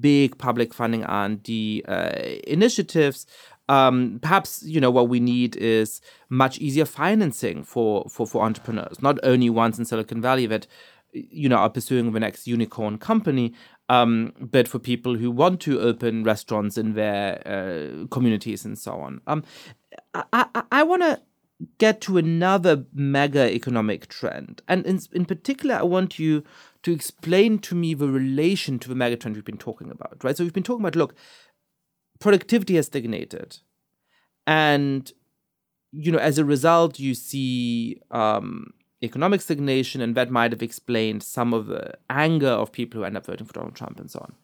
[0.00, 2.10] big public funding R&D uh,
[2.46, 3.26] initiatives.
[3.68, 9.02] Um, perhaps you know what we need is much easier financing for, for for entrepreneurs,
[9.02, 10.68] not only ones in Silicon Valley that
[11.12, 13.54] you know are pursuing the next unicorn company,
[13.88, 18.92] um, but for people who want to open restaurants in their uh, communities and so
[18.92, 19.20] on.
[19.26, 19.44] Um,
[20.14, 21.20] I, I, I want to
[21.78, 24.62] get to another mega economic trend.
[24.68, 26.44] And in, in particular, I want you
[26.82, 30.36] to explain to me the relation to the mega trend we've been talking about, right?
[30.36, 31.14] So we've been talking about, look,
[32.18, 33.58] productivity has stagnated.
[34.46, 35.10] And,
[35.92, 41.22] you know, as a result, you see um, economic stagnation, and that might have explained
[41.22, 44.20] some of the anger of people who end up voting for Donald Trump and so
[44.20, 44.34] on.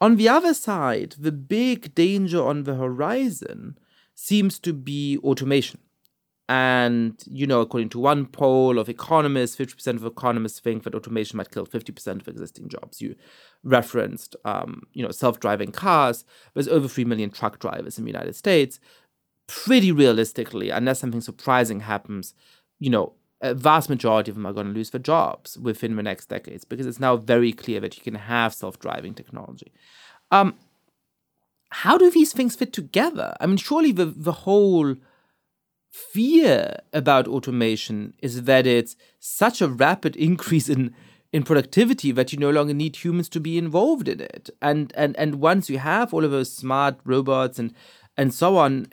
[0.00, 3.78] On the other side, the big danger on the horizon
[4.14, 5.80] seems to be automation.
[6.48, 11.38] And, you know, according to one poll of economists, 50% of economists think that automation
[11.38, 13.00] might kill 50% of existing jobs.
[13.00, 13.16] You
[13.64, 16.24] referenced, um, you know, self-driving cars.
[16.54, 18.78] There's over 3 million truck drivers in the United States.
[19.48, 22.32] Pretty realistically, unless something surprising happens,
[22.78, 26.02] you know, a vast majority of them are going to lose their jobs within the
[26.02, 29.72] next decades because it's now very clear that you can have self-driving technology.
[30.30, 30.54] Um,
[31.70, 33.36] how do these things fit together?
[33.40, 34.96] I mean, surely the the whole
[35.90, 40.94] fear about automation is that it's such a rapid increase in
[41.32, 44.48] in productivity that you no longer need humans to be involved in it.
[44.62, 47.74] And and and once you have all of those smart robots and
[48.16, 48.86] and so on,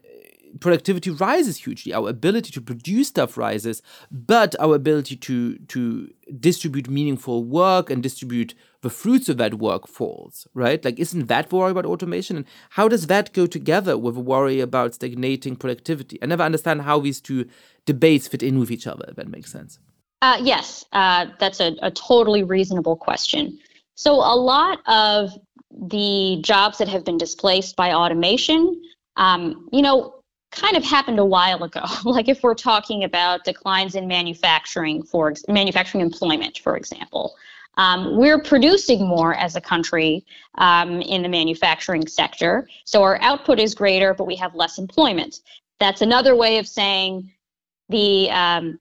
[0.59, 1.93] productivity rises hugely.
[1.93, 8.01] Our ability to produce stuff rises, but our ability to to distribute meaningful work and
[8.01, 10.83] distribute the fruits of that work falls, right?
[10.83, 12.37] Like, isn't that worry about automation?
[12.37, 16.19] And how does that go together with a worry about stagnating productivity?
[16.21, 17.47] I never understand how these two
[17.85, 19.79] debates fit in with each other, if that makes sense.
[20.21, 23.59] Uh, yes, uh, that's a, a totally reasonable question.
[23.95, 25.31] So, a lot of
[25.71, 28.81] the jobs that have been displaced by automation,
[29.17, 30.22] um, you know,
[30.55, 31.83] kind of happened a while ago.
[32.05, 37.35] like if we're talking about declines in manufacturing, for manufacturing employment, for example,
[37.77, 40.25] um, we're producing more as a country
[40.59, 45.39] um, in the manufacturing sector, so our output is greater, but we have less employment.
[45.79, 47.31] That's another way of saying
[47.89, 48.79] the um,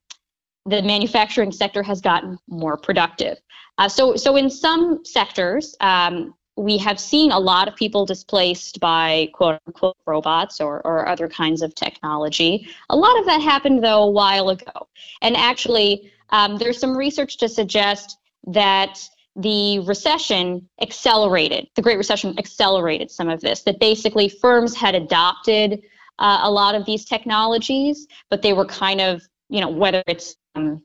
[0.67, 3.39] the manufacturing sector has gotten more productive.
[3.79, 8.79] Uh, so, so in some sectors, um, we have seen a lot of people displaced
[8.81, 12.69] by quote unquote robots or, or other kinds of technology.
[12.91, 14.89] A lot of that happened, though, a while ago.
[15.23, 22.39] And actually, um, there's some research to suggest that the recession accelerated, the Great Recession
[22.39, 25.83] accelerated some of this, that basically firms had adopted
[26.19, 30.37] uh, a lot of these technologies, but they were kind of, you know, whether it's,
[30.55, 30.83] um,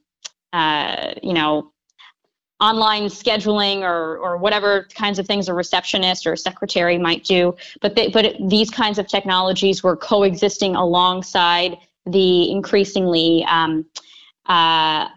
[0.53, 1.73] uh, you know,
[2.60, 7.56] online scheduling or or whatever kinds of things a receptionist or a secretary might do
[7.82, 13.86] but they, but it, these kinds of technologies were coexisting alongside the increasingly um,
[14.48, 15.08] uh,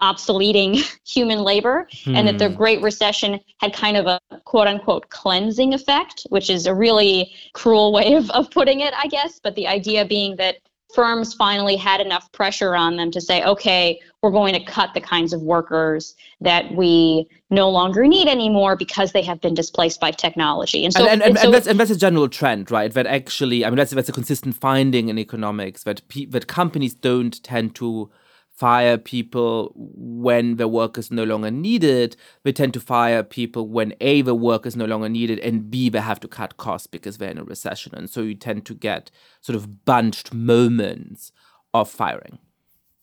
[0.00, 2.16] obsoleting human labor hmm.
[2.16, 2.56] and that the hmm.
[2.56, 7.92] great recession had kind of a quote unquote cleansing effect which is a really cruel
[7.92, 10.56] way of, of putting it i guess but the idea being that
[10.94, 15.00] firms finally had enough pressure on them to say, okay, we're going to cut the
[15.00, 20.10] kinds of workers that we no longer need anymore because they have been displaced by
[20.10, 20.84] technology.
[20.84, 22.92] And so, and, and, and, so that's, and that's a general trend, right?
[22.92, 26.94] That actually, I mean, that's that's a consistent finding in economics that pe- that companies
[26.94, 28.10] don't tend to
[28.60, 32.14] fire people when the work is no longer needed.
[32.42, 35.88] They tend to fire people when A, the work is no longer needed, and B,
[35.88, 37.94] they have to cut costs because they're in a recession.
[37.94, 41.32] And so you tend to get sort of bunched moments
[41.72, 42.38] of firing.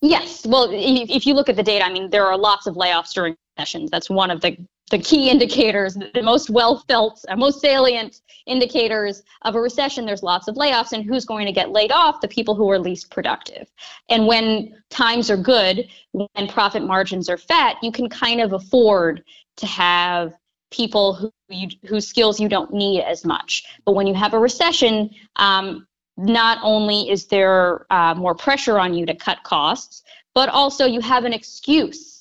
[0.02, 0.46] Yes.
[0.46, 3.36] Well, if you look at the data, I mean, there are lots of layoffs during
[3.58, 3.90] sessions.
[3.90, 4.56] That's one of the
[4.90, 10.24] the key indicators, the most well felt, uh, most salient indicators of a recession, there's
[10.24, 10.94] lots of layoffs.
[10.94, 12.22] And who's going to get laid off?
[12.22, 13.70] The people who are least productive.
[14.10, 19.24] And when times are good, when profit margins are fat, you can kind of afford
[19.58, 20.34] to have
[20.72, 23.64] people who you, whose skills you don't need as much.
[23.86, 28.94] But when you have a recession, um, not only is there uh, more pressure on
[28.94, 32.17] you to cut costs, but also you have an excuse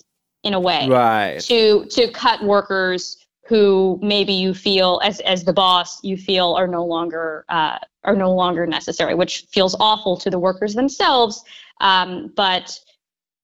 [0.47, 1.41] in a way right.
[1.41, 6.69] to to cut workers who maybe you feel as as the boss you feel are
[6.69, 11.43] no longer uh, are no longer necessary which feels awful to the workers themselves
[11.81, 12.79] um, but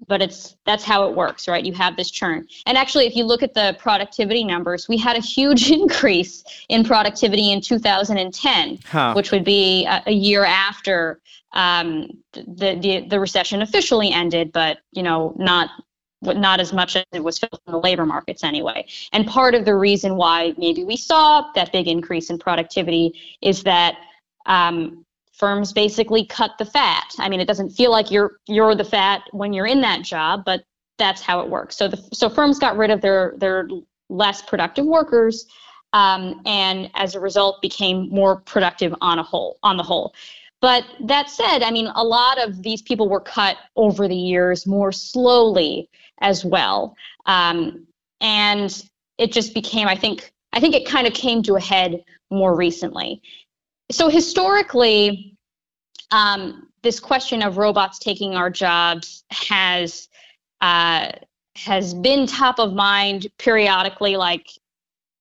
[0.08, 1.64] but it's that's how it works right?
[1.64, 2.46] You have this churn.
[2.66, 6.84] And actually if you look at the productivity numbers we had a huge increase in
[6.84, 9.12] productivity in 2010 huh.
[9.14, 11.20] which would be a, a year after
[11.52, 15.70] um, the, the the recession officially ended but you know not
[16.22, 18.86] not as much as it was felt in the labor markets anyway.
[19.12, 23.62] And part of the reason why maybe we saw that big increase in productivity is
[23.64, 23.96] that
[24.46, 27.12] um, firms basically cut the fat.
[27.18, 30.44] I mean, it doesn't feel like you're you're the fat when you're in that job,
[30.44, 30.64] but
[30.98, 31.76] that's how it works.
[31.76, 33.68] So the so firms got rid of their their
[34.08, 35.46] less productive workers,
[35.92, 40.14] um, and as a result, became more productive on a whole on the whole.
[40.62, 44.64] But that said, I mean, a lot of these people were cut over the years
[44.66, 46.96] more slowly as well.
[47.26, 47.84] Um,
[48.20, 48.82] and
[49.18, 52.54] it just became, I think, I think it kind of came to a head more
[52.54, 53.20] recently.
[53.90, 55.36] So historically,
[56.12, 60.08] um, this question of robots taking our jobs has
[60.60, 61.10] uh,
[61.56, 64.48] has been top of mind periodically, like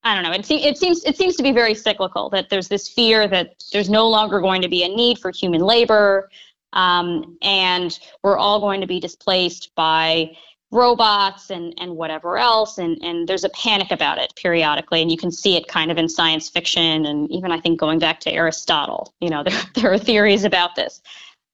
[0.04, 0.32] I don't know.
[0.32, 2.30] It, se- it seems it seems to be very cyclical.
[2.30, 5.62] That there's this fear that there's no longer going to be a need for human
[5.62, 6.30] labor,
[6.74, 10.36] um, and we're all going to be displaced by
[10.72, 12.80] robots and and whatever else.
[12.80, 15.98] And and there's a panic about it periodically, and you can see it kind of
[15.98, 19.14] in science fiction, and even I think going back to Aristotle.
[19.20, 21.02] You know, there there are theories about this.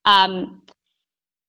[0.06, 0.62] Um,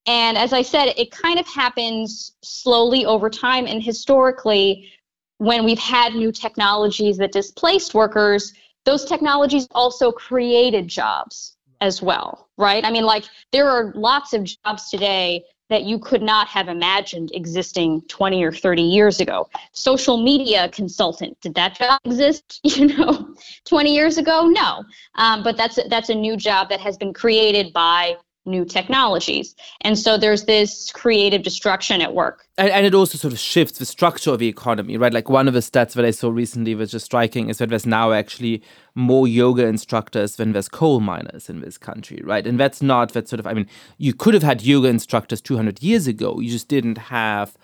[0.07, 4.91] and as I said, it kind of happens slowly over time, and historically
[5.39, 8.53] when we've had new technologies that displaced workers,
[8.85, 12.85] those technologies also created jobs as well, right?
[12.85, 17.31] I mean, like there are lots of jobs today that you could not have imagined
[17.35, 19.49] existing 20 or 30 years ago.
[19.73, 23.35] Social media consultant, did that job exist, you know,
[23.67, 24.47] 20 years ago?
[24.47, 24.83] No.
[25.17, 28.17] Um, but that's that's a new job that has been created by
[28.49, 29.55] new technologies.
[29.83, 32.47] And so there's this creative destruction at work.
[32.57, 35.13] And, and, it also sort of shifts the structure of the economy, right?
[35.13, 37.87] Like one of the stats that I saw recently was just striking is that there's
[37.87, 38.63] now actually
[38.95, 42.47] more yoga instructors than there's coal miners in this country, right?
[42.47, 43.69] And that's not that sort of, I mean,
[43.99, 46.41] you could have had yoga instructors 200 years ago.
[46.41, 47.57] You just didn't have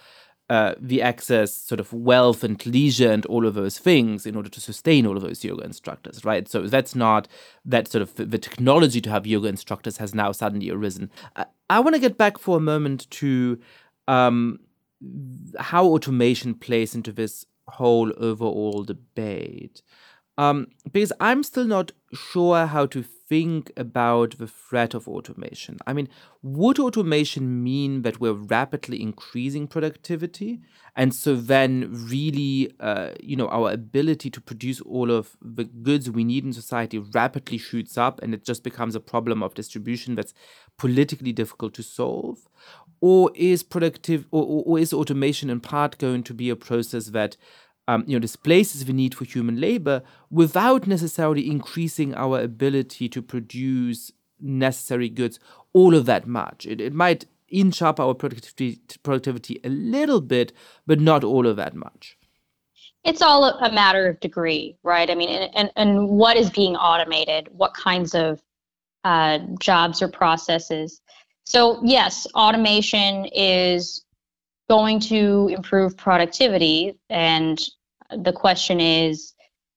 [0.51, 4.51] uh, the access, sort of wealth and leisure and all of those things in order
[4.51, 6.49] to sustain all of those yoga instructors, right?
[6.49, 7.29] So that's not
[7.65, 11.11] that sort of the technology to have yoga instructors has now suddenly arisen.
[11.37, 13.59] I, I want to get back for a moment to
[14.07, 14.61] um,
[15.59, 19.83] how automation plays into this whole overall debate.
[20.37, 25.79] Um, because I'm still not sure how to think about the threat of automation.
[25.87, 26.09] I mean,
[26.43, 30.61] would automation mean that we're rapidly increasing productivity?
[30.97, 36.11] And so then, really, uh, you know, our ability to produce all of the goods
[36.11, 40.15] we need in society rapidly shoots up and it just becomes a problem of distribution
[40.15, 40.35] that's
[40.79, 42.39] politically difficult to solve?
[43.01, 47.37] Or is productive, or, or is automation in part going to be a process that
[47.89, 53.23] um, you know, displaces the need for human labor without necessarily increasing our ability to
[53.23, 54.11] produce
[54.41, 55.39] necessary goods
[55.73, 56.67] all of that much.
[56.67, 60.53] It, it might inch up our productivity, productivity a little bit,
[60.87, 62.17] but not all of that much.
[63.05, 65.11] It's all a matter of degree, right?
[65.11, 67.49] I mean, and, and, what is being automated?
[67.53, 68.43] What kinds of
[69.05, 71.03] uh, jobs or processes?
[71.45, 74.04] So, yes, automation is
[74.69, 76.99] going to improve productivity.
[77.11, 77.61] And
[78.11, 79.35] the question is,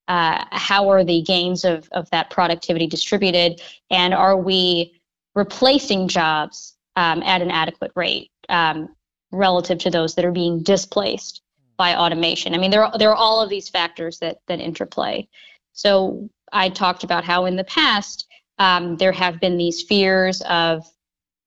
[0.08, 3.62] uh, how are the gains of, of that productivity distributed?
[3.90, 5.02] And are we
[5.36, 8.90] replacing jobs um, at an adequate rate um,
[9.32, 11.42] relative to those that are being displaced
[11.76, 12.54] by automation?
[12.54, 15.28] I mean, there are, there are all of these factors that, that interplay.
[15.74, 18.28] So I talked about how in the past
[18.60, 20.86] um, there have been these fears of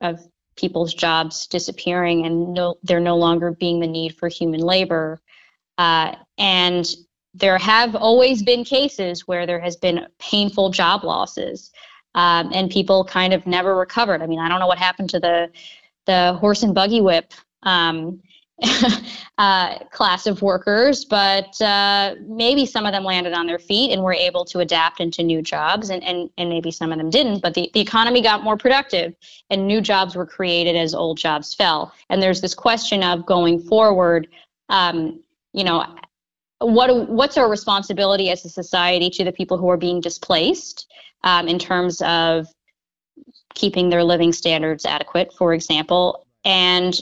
[0.01, 0.21] of
[0.61, 5.21] people's jobs disappearing and no, there no longer being the need for human labor.
[5.79, 6.95] Uh, and
[7.33, 11.71] there have always been cases where there has been painful job losses
[12.15, 14.21] um, and people kind of never recovered.
[14.21, 15.51] I mean, I don't know what happened to the
[16.07, 17.33] the horse and buggy whip
[17.63, 18.21] um,
[19.39, 24.03] uh, class of workers, but uh, maybe some of them landed on their feet and
[24.03, 27.41] were able to adapt into new jobs, and, and, and maybe some of them didn't.
[27.41, 29.15] But the, the economy got more productive,
[29.49, 31.93] and new jobs were created as old jobs fell.
[32.11, 34.29] And there's this question of going forward,
[34.69, 35.97] um, you know,
[36.59, 40.87] what what's our responsibility as a society to the people who are being displaced
[41.25, 42.47] um, in terms of
[43.55, 47.01] keeping their living standards adequate, for example, and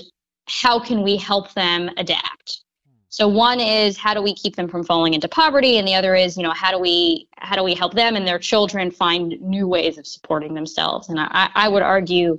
[0.49, 2.63] how can we help them adapt?
[3.11, 6.15] So one is how do we keep them from falling into poverty, and the other
[6.15, 9.41] is you know how do we how do we help them and their children find
[9.41, 11.09] new ways of supporting themselves?
[11.09, 12.39] And I, I would argue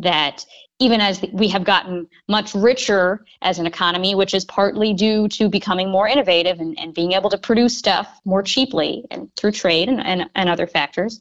[0.00, 0.44] that
[0.80, 5.48] even as we have gotten much richer as an economy, which is partly due to
[5.48, 9.88] becoming more innovative and, and being able to produce stuff more cheaply and through trade
[9.88, 11.20] and, and, and other factors.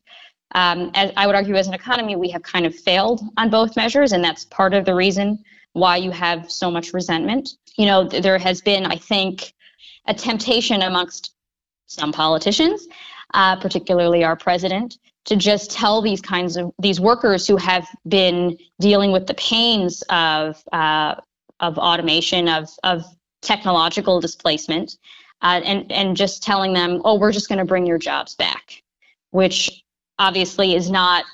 [0.53, 3.75] Um, as I would argue, as an economy, we have kind of failed on both
[3.75, 7.49] measures, and that's part of the reason why you have so much resentment.
[7.77, 9.53] You know, there has been, I think,
[10.07, 11.33] a temptation amongst
[11.87, 12.87] some politicians,
[13.33, 18.57] uh, particularly our president, to just tell these kinds of these workers who have been
[18.79, 21.15] dealing with the pains of uh,
[21.59, 23.03] of automation of of
[23.41, 24.97] technological displacement,
[25.41, 28.81] uh, and and just telling them, oh, we're just going to bring your jobs back,
[29.31, 29.83] which
[30.19, 31.25] obviously is not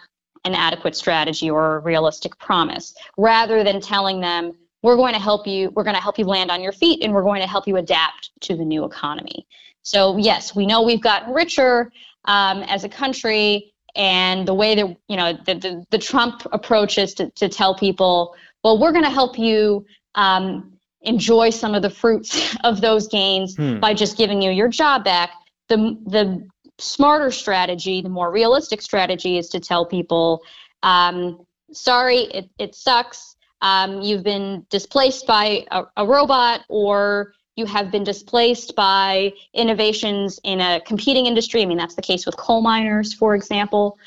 [0.45, 2.93] an adequate strategy or a realistic promise.
[3.17, 6.51] Rather than telling them we're going to help you we're going to help you land
[6.51, 9.47] on your feet and we're going to help you adapt to the new economy.
[9.83, 11.91] So yes we know we've gotten richer
[12.25, 16.97] um, as a country and the way that you know the, the, the trump approach
[16.97, 19.85] is to, to tell people well we're going to help you
[20.15, 20.73] um,
[21.03, 23.79] enjoy some of the fruits of those gains hmm.
[23.79, 25.31] by just giving you your job back.
[25.69, 26.47] The the
[26.79, 30.41] smarter strategy, the more realistic strategy is to tell people,
[30.81, 33.35] um, sorry, it, it sucks.
[33.61, 40.39] Um, you've been displaced by a, a, robot or you have been displaced by innovations
[40.43, 41.61] in a competing industry.
[41.61, 43.97] I mean, that's the case with coal miners, for example,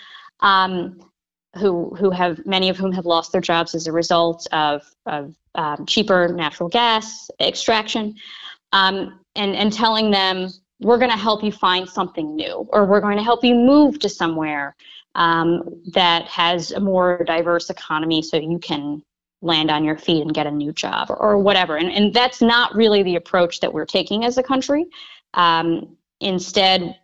[0.40, 1.00] um,
[1.56, 5.34] who, who have many of whom have lost their jobs as a result of, of
[5.54, 8.14] um, cheaper natural gas extraction.
[8.72, 10.50] Um, and, and telling them,
[10.80, 13.98] we're going to help you find something new, or we're going to help you move
[14.00, 14.76] to somewhere
[15.14, 15.62] um,
[15.92, 19.02] that has a more diverse economy so you can
[19.42, 21.76] land on your feet and get a new job or, or whatever.
[21.76, 24.86] And, and that's not really the approach that we're taking as a country.
[25.34, 26.98] Um, instead,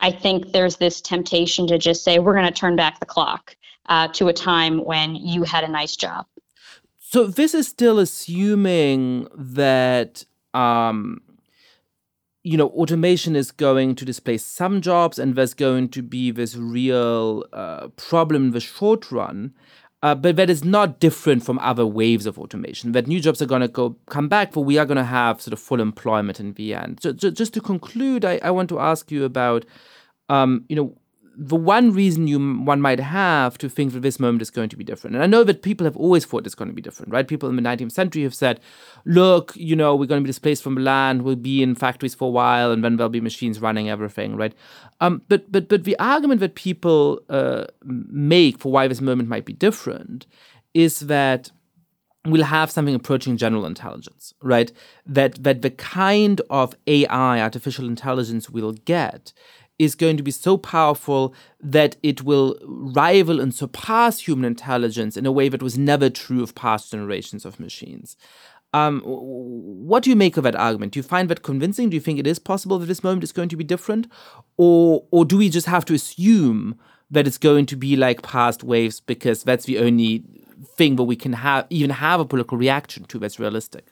[0.00, 3.56] I think there's this temptation to just say, we're going to turn back the clock
[3.86, 6.26] uh, to a time when you had a nice job.
[6.98, 11.22] So this is still assuming that um,
[12.48, 16.56] you know automation is going to displace some jobs, and there's going to be this
[16.56, 19.52] real uh, problem in the short run.
[20.00, 22.92] Uh, but that is not different from other waves of automation.
[22.92, 25.42] That new jobs are going to go come back, but we are going to have
[25.42, 27.00] sort of full employment in the end.
[27.02, 29.66] So, so just to conclude, I, I want to ask you about,
[30.28, 30.96] um, you know,
[31.40, 34.76] the one reason you one might have to think that this moment is going to
[34.76, 37.12] be different, and I know that people have always thought it's going to be different,
[37.12, 37.28] right?
[37.28, 38.58] People in the 19th century have said,
[39.04, 41.22] "Look, you know, we're going to be displaced from the land.
[41.22, 44.52] We'll be in factories for a while, and then there'll be machines running everything, right?"
[45.00, 49.44] Um, but but but the argument that people uh, make for why this moment might
[49.44, 50.26] be different
[50.74, 51.52] is that
[52.26, 54.72] we'll have something approaching general intelligence, right?
[55.06, 59.32] That that the kind of AI, artificial intelligence, we'll get
[59.78, 65.26] is going to be so powerful that it will rival and surpass human intelligence in
[65.26, 68.16] a way that was never true of past generations of machines.
[68.74, 70.92] Um, what do you make of that argument?
[70.92, 71.88] Do you find that convincing?
[71.88, 74.08] Do you think it is possible that this moment is going to be different,
[74.58, 76.78] or or do we just have to assume
[77.10, 80.22] that it's going to be like past waves because that's the only
[80.76, 83.86] thing that we can have even have a political reaction to that's realistic?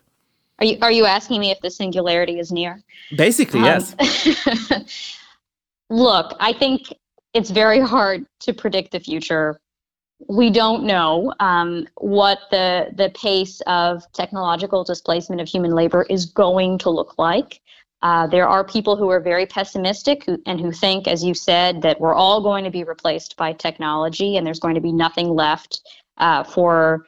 [0.59, 2.82] Are you are you asking me if the singularity is near?
[3.16, 5.16] Basically, um, yes.
[5.91, 6.93] look, I think
[7.34, 9.61] it's very hard to predict the future.
[10.28, 16.26] We don't know um, what the the pace of technological displacement of human labor is
[16.26, 17.61] going to look like.
[18.03, 21.82] Uh, there are people who are very pessimistic who, and who think, as you said,
[21.82, 25.28] that we're all going to be replaced by technology and there's going to be nothing
[25.28, 25.80] left
[26.18, 27.07] uh, for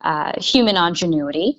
[0.00, 1.58] uh, human ingenuity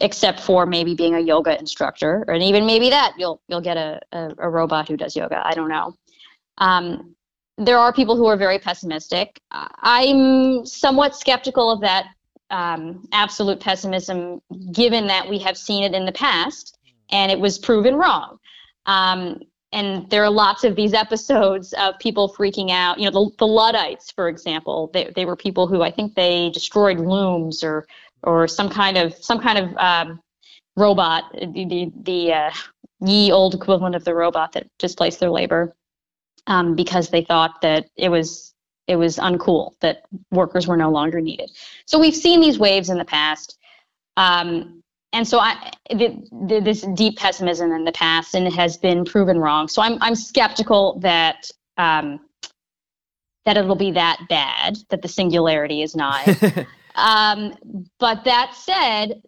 [0.00, 4.00] except for maybe being a yoga instructor, and even maybe that you'll you'll get a,
[4.12, 5.42] a, a robot who does yoga.
[5.44, 5.96] I don't know.
[6.58, 7.14] Um,
[7.58, 9.40] there are people who are very pessimistic.
[9.50, 12.06] I'm somewhat skeptical of that
[12.50, 14.40] um, absolute pessimism,
[14.72, 16.78] given that we have seen it in the past
[17.10, 18.38] and it was proven wrong.
[18.86, 19.40] Um,
[19.72, 22.98] and there are lots of these episodes of people freaking out.
[22.98, 26.50] You know, the, the Luddites, for example, they, they were people who I think they
[26.50, 27.86] destroyed looms or
[28.22, 30.20] or some kind of some kind of um,
[30.76, 32.50] robot, the the, the uh,
[33.00, 35.74] ye old equivalent of the robot that displaced their labor,
[36.46, 38.52] um, because they thought that it was
[38.88, 41.50] it was uncool that workers were no longer needed.
[41.86, 43.58] So we've seen these waves in the past.
[44.16, 48.76] Um, and so I, the, the, this deep pessimism in the past, and it has
[48.76, 49.68] been proven wrong.
[49.68, 52.20] So I'm, I'm skeptical that um,
[53.44, 56.26] that it'll be that bad, that the singularity is not.
[56.94, 57.54] Um,
[57.98, 59.22] but that said,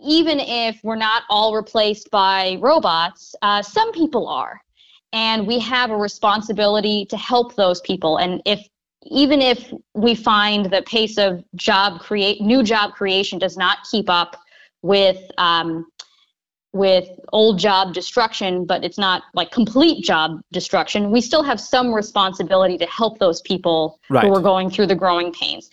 [0.00, 4.60] even if we're not all replaced by robots, uh, some people are.
[5.12, 8.18] And we have a responsibility to help those people.
[8.18, 8.66] And if
[9.04, 14.10] even if we find the pace of job create new job creation does not keep
[14.10, 14.36] up
[14.82, 15.86] with um,
[16.72, 21.94] with old job destruction, but it's not like complete job destruction, we still have some
[21.94, 24.24] responsibility to help those people right.
[24.24, 25.70] who are going through the growing pains.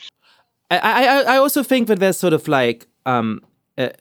[0.83, 3.41] I, I, I also think that there's sort of like um,
[3.77, 3.91] a,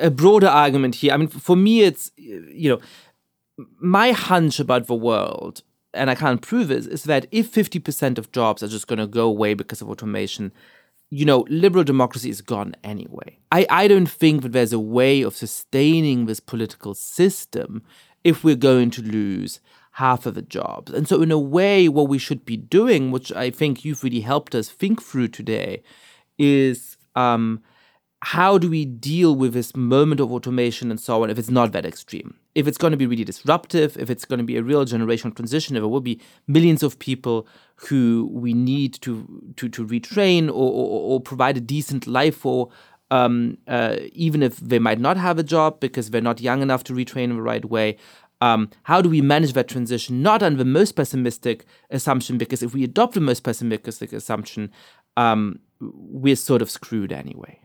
[0.00, 1.12] a broader argument here.
[1.12, 5.62] I mean, for me, it's, you know, my hunch about the world,
[5.94, 9.06] and I can't prove it, is that if 50% of jobs are just going to
[9.06, 10.52] go away because of automation,
[11.10, 13.38] you know, liberal democracy is gone anyway.
[13.50, 17.82] I, I don't think that there's a way of sustaining this political system
[18.24, 19.60] if we're going to lose
[19.92, 20.90] half of the jobs.
[20.92, 24.20] And so, in a way, what we should be doing, which I think you've really
[24.20, 25.82] helped us think through today,
[26.42, 27.62] is um,
[28.22, 31.72] how do we deal with this moment of automation and so on if it's not
[31.72, 32.34] that extreme?
[32.54, 35.34] If it's going to be really disruptive, if it's going to be a real generational
[35.34, 40.48] transition, if it will be millions of people who we need to to, to retrain
[40.48, 42.68] or, or, or provide a decent life for,
[43.10, 46.84] um, uh, even if they might not have a job because they're not young enough
[46.84, 47.96] to retrain in the right way.
[48.40, 50.20] Um, how do we manage that transition?
[50.20, 54.70] Not on the most pessimistic assumption, because if we adopt the most pessimistic assumption,
[55.16, 55.60] um,
[55.94, 57.58] we're sort of screwed anyway.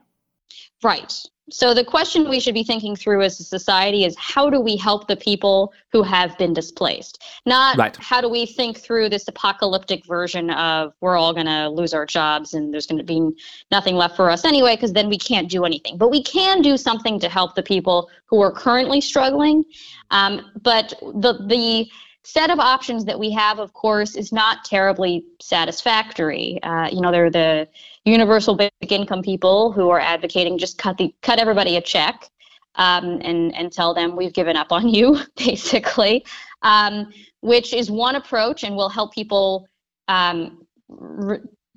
[0.84, 1.14] Right.
[1.50, 4.76] So the question we should be thinking through as a society is how do we
[4.76, 7.24] help the people who have been displaced?
[7.46, 7.96] Not right.
[7.96, 12.06] how do we think through this apocalyptic version of we're all going to lose our
[12.06, 13.32] jobs and there's going to be
[13.72, 15.98] nothing left for us anyway because then we can't do anything.
[15.98, 19.64] But we can do something to help the people who are currently struggling.
[20.12, 21.90] Um, but the the
[22.28, 26.62] set of options that we have, of course, is not terribly satisfactory.
[26.62, 27.66] Uh, you know, there are the
[28.04, 32.30] universal basic income people who are advocating just cut the cut everybody a check
[32.76, 36.26] um, and and tell them we've given up on you, basically,
[36.64, 39.66] um, which is one approach and will help people
[40.10, 40.68] um,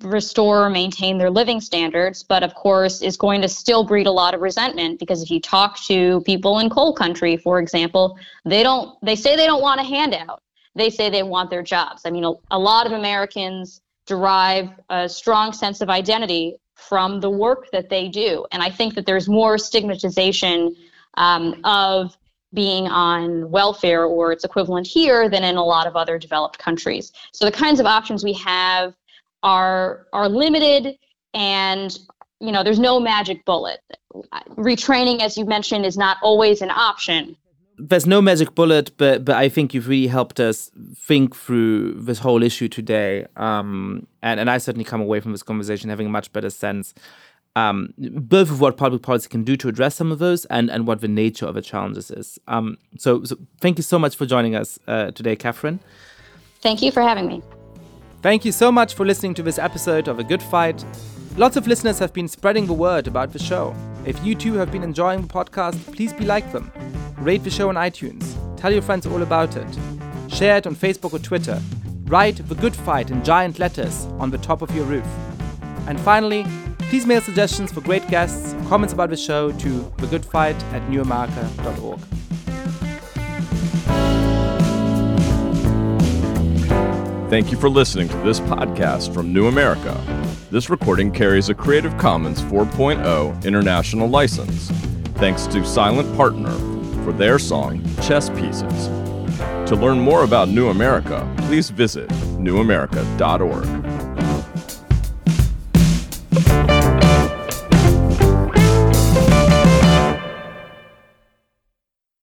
[0.03, 4.11] restore or maintain their living standards, but of course is going to still breed a
[4.11, 8.63] lot of resentment because if you talk to people in coal country, for example, they
[8.63, 10.41] don't they say they don't want a handout.
[10.75, 12.03] They say they want their jobs.
[12.05, 17.29] I mean, a, a lot of Americans derive a strong sense of identity from the
[17.29, 20.75] work that they do, and I think that there's more stigmatization
[21.15, 22.17] um, of
[22.53, 27.13] being on welfare or its equivalent here than in a lot of other developed countries.
[27.31, 28.93] So the kinds of options we have
[29.43, 30.97] are are limited
[31.33, 31.97] and
[32.39, 33.79] you know there's no magic bullet.
[34.57, 37.35] Retraining as you mentioned is not always an option.
[37.77, 42.19] There's no magic bullet but but i think you've really helped us think through this
[42.19, 46.09] whole issue today um, and and i certainly come away from this conversation having a
[46.09, 46.93] much better sense
[47.55, 50.87] um, both of what public policy can do to address some of those and and
[50.87, 52.39] what the nature of the challenges is.
[52.47, 55.79] Um, so, so thank you so much for joining us uh, today catherine.
[56.61, 57.41] Thank you for having me
[58.21, 60.85] Thank you so much for listening to this episode of A Good Fight.
[61.37, 63.75] Lots of listeners have been spreading the word about the show.
[64.05, 66.71] If you too have been enjoying the podcast, please be like them.
[67.17, 68.35] Rate the show on iTunes.
[68.59, 69.67] Tell your friends all about it.
[70.27, 71.59] Share it on Facebook or Twitter.
[72.03, 75.07] Write The Good Fight in giant letters on the top of your roof.
[75.87, 76.45] And finally,
[76.77, 79.67] please mail suggestions for great guests, comments about the show to
[79.97, 81.99] thegoodfight at newamerica.org.
[87.31, 89.97] Thank you for listening to this podcast from New America.
[90.51, 94.69] This recording carries a Creative Commons 4.0 international license.
[95.15, 96.51] Thanks to Silent Partner
[97.05, 98.87] for their song Chess Pieces.
[99.69, 104.10] To learn more about New America, please visit newamerica.org.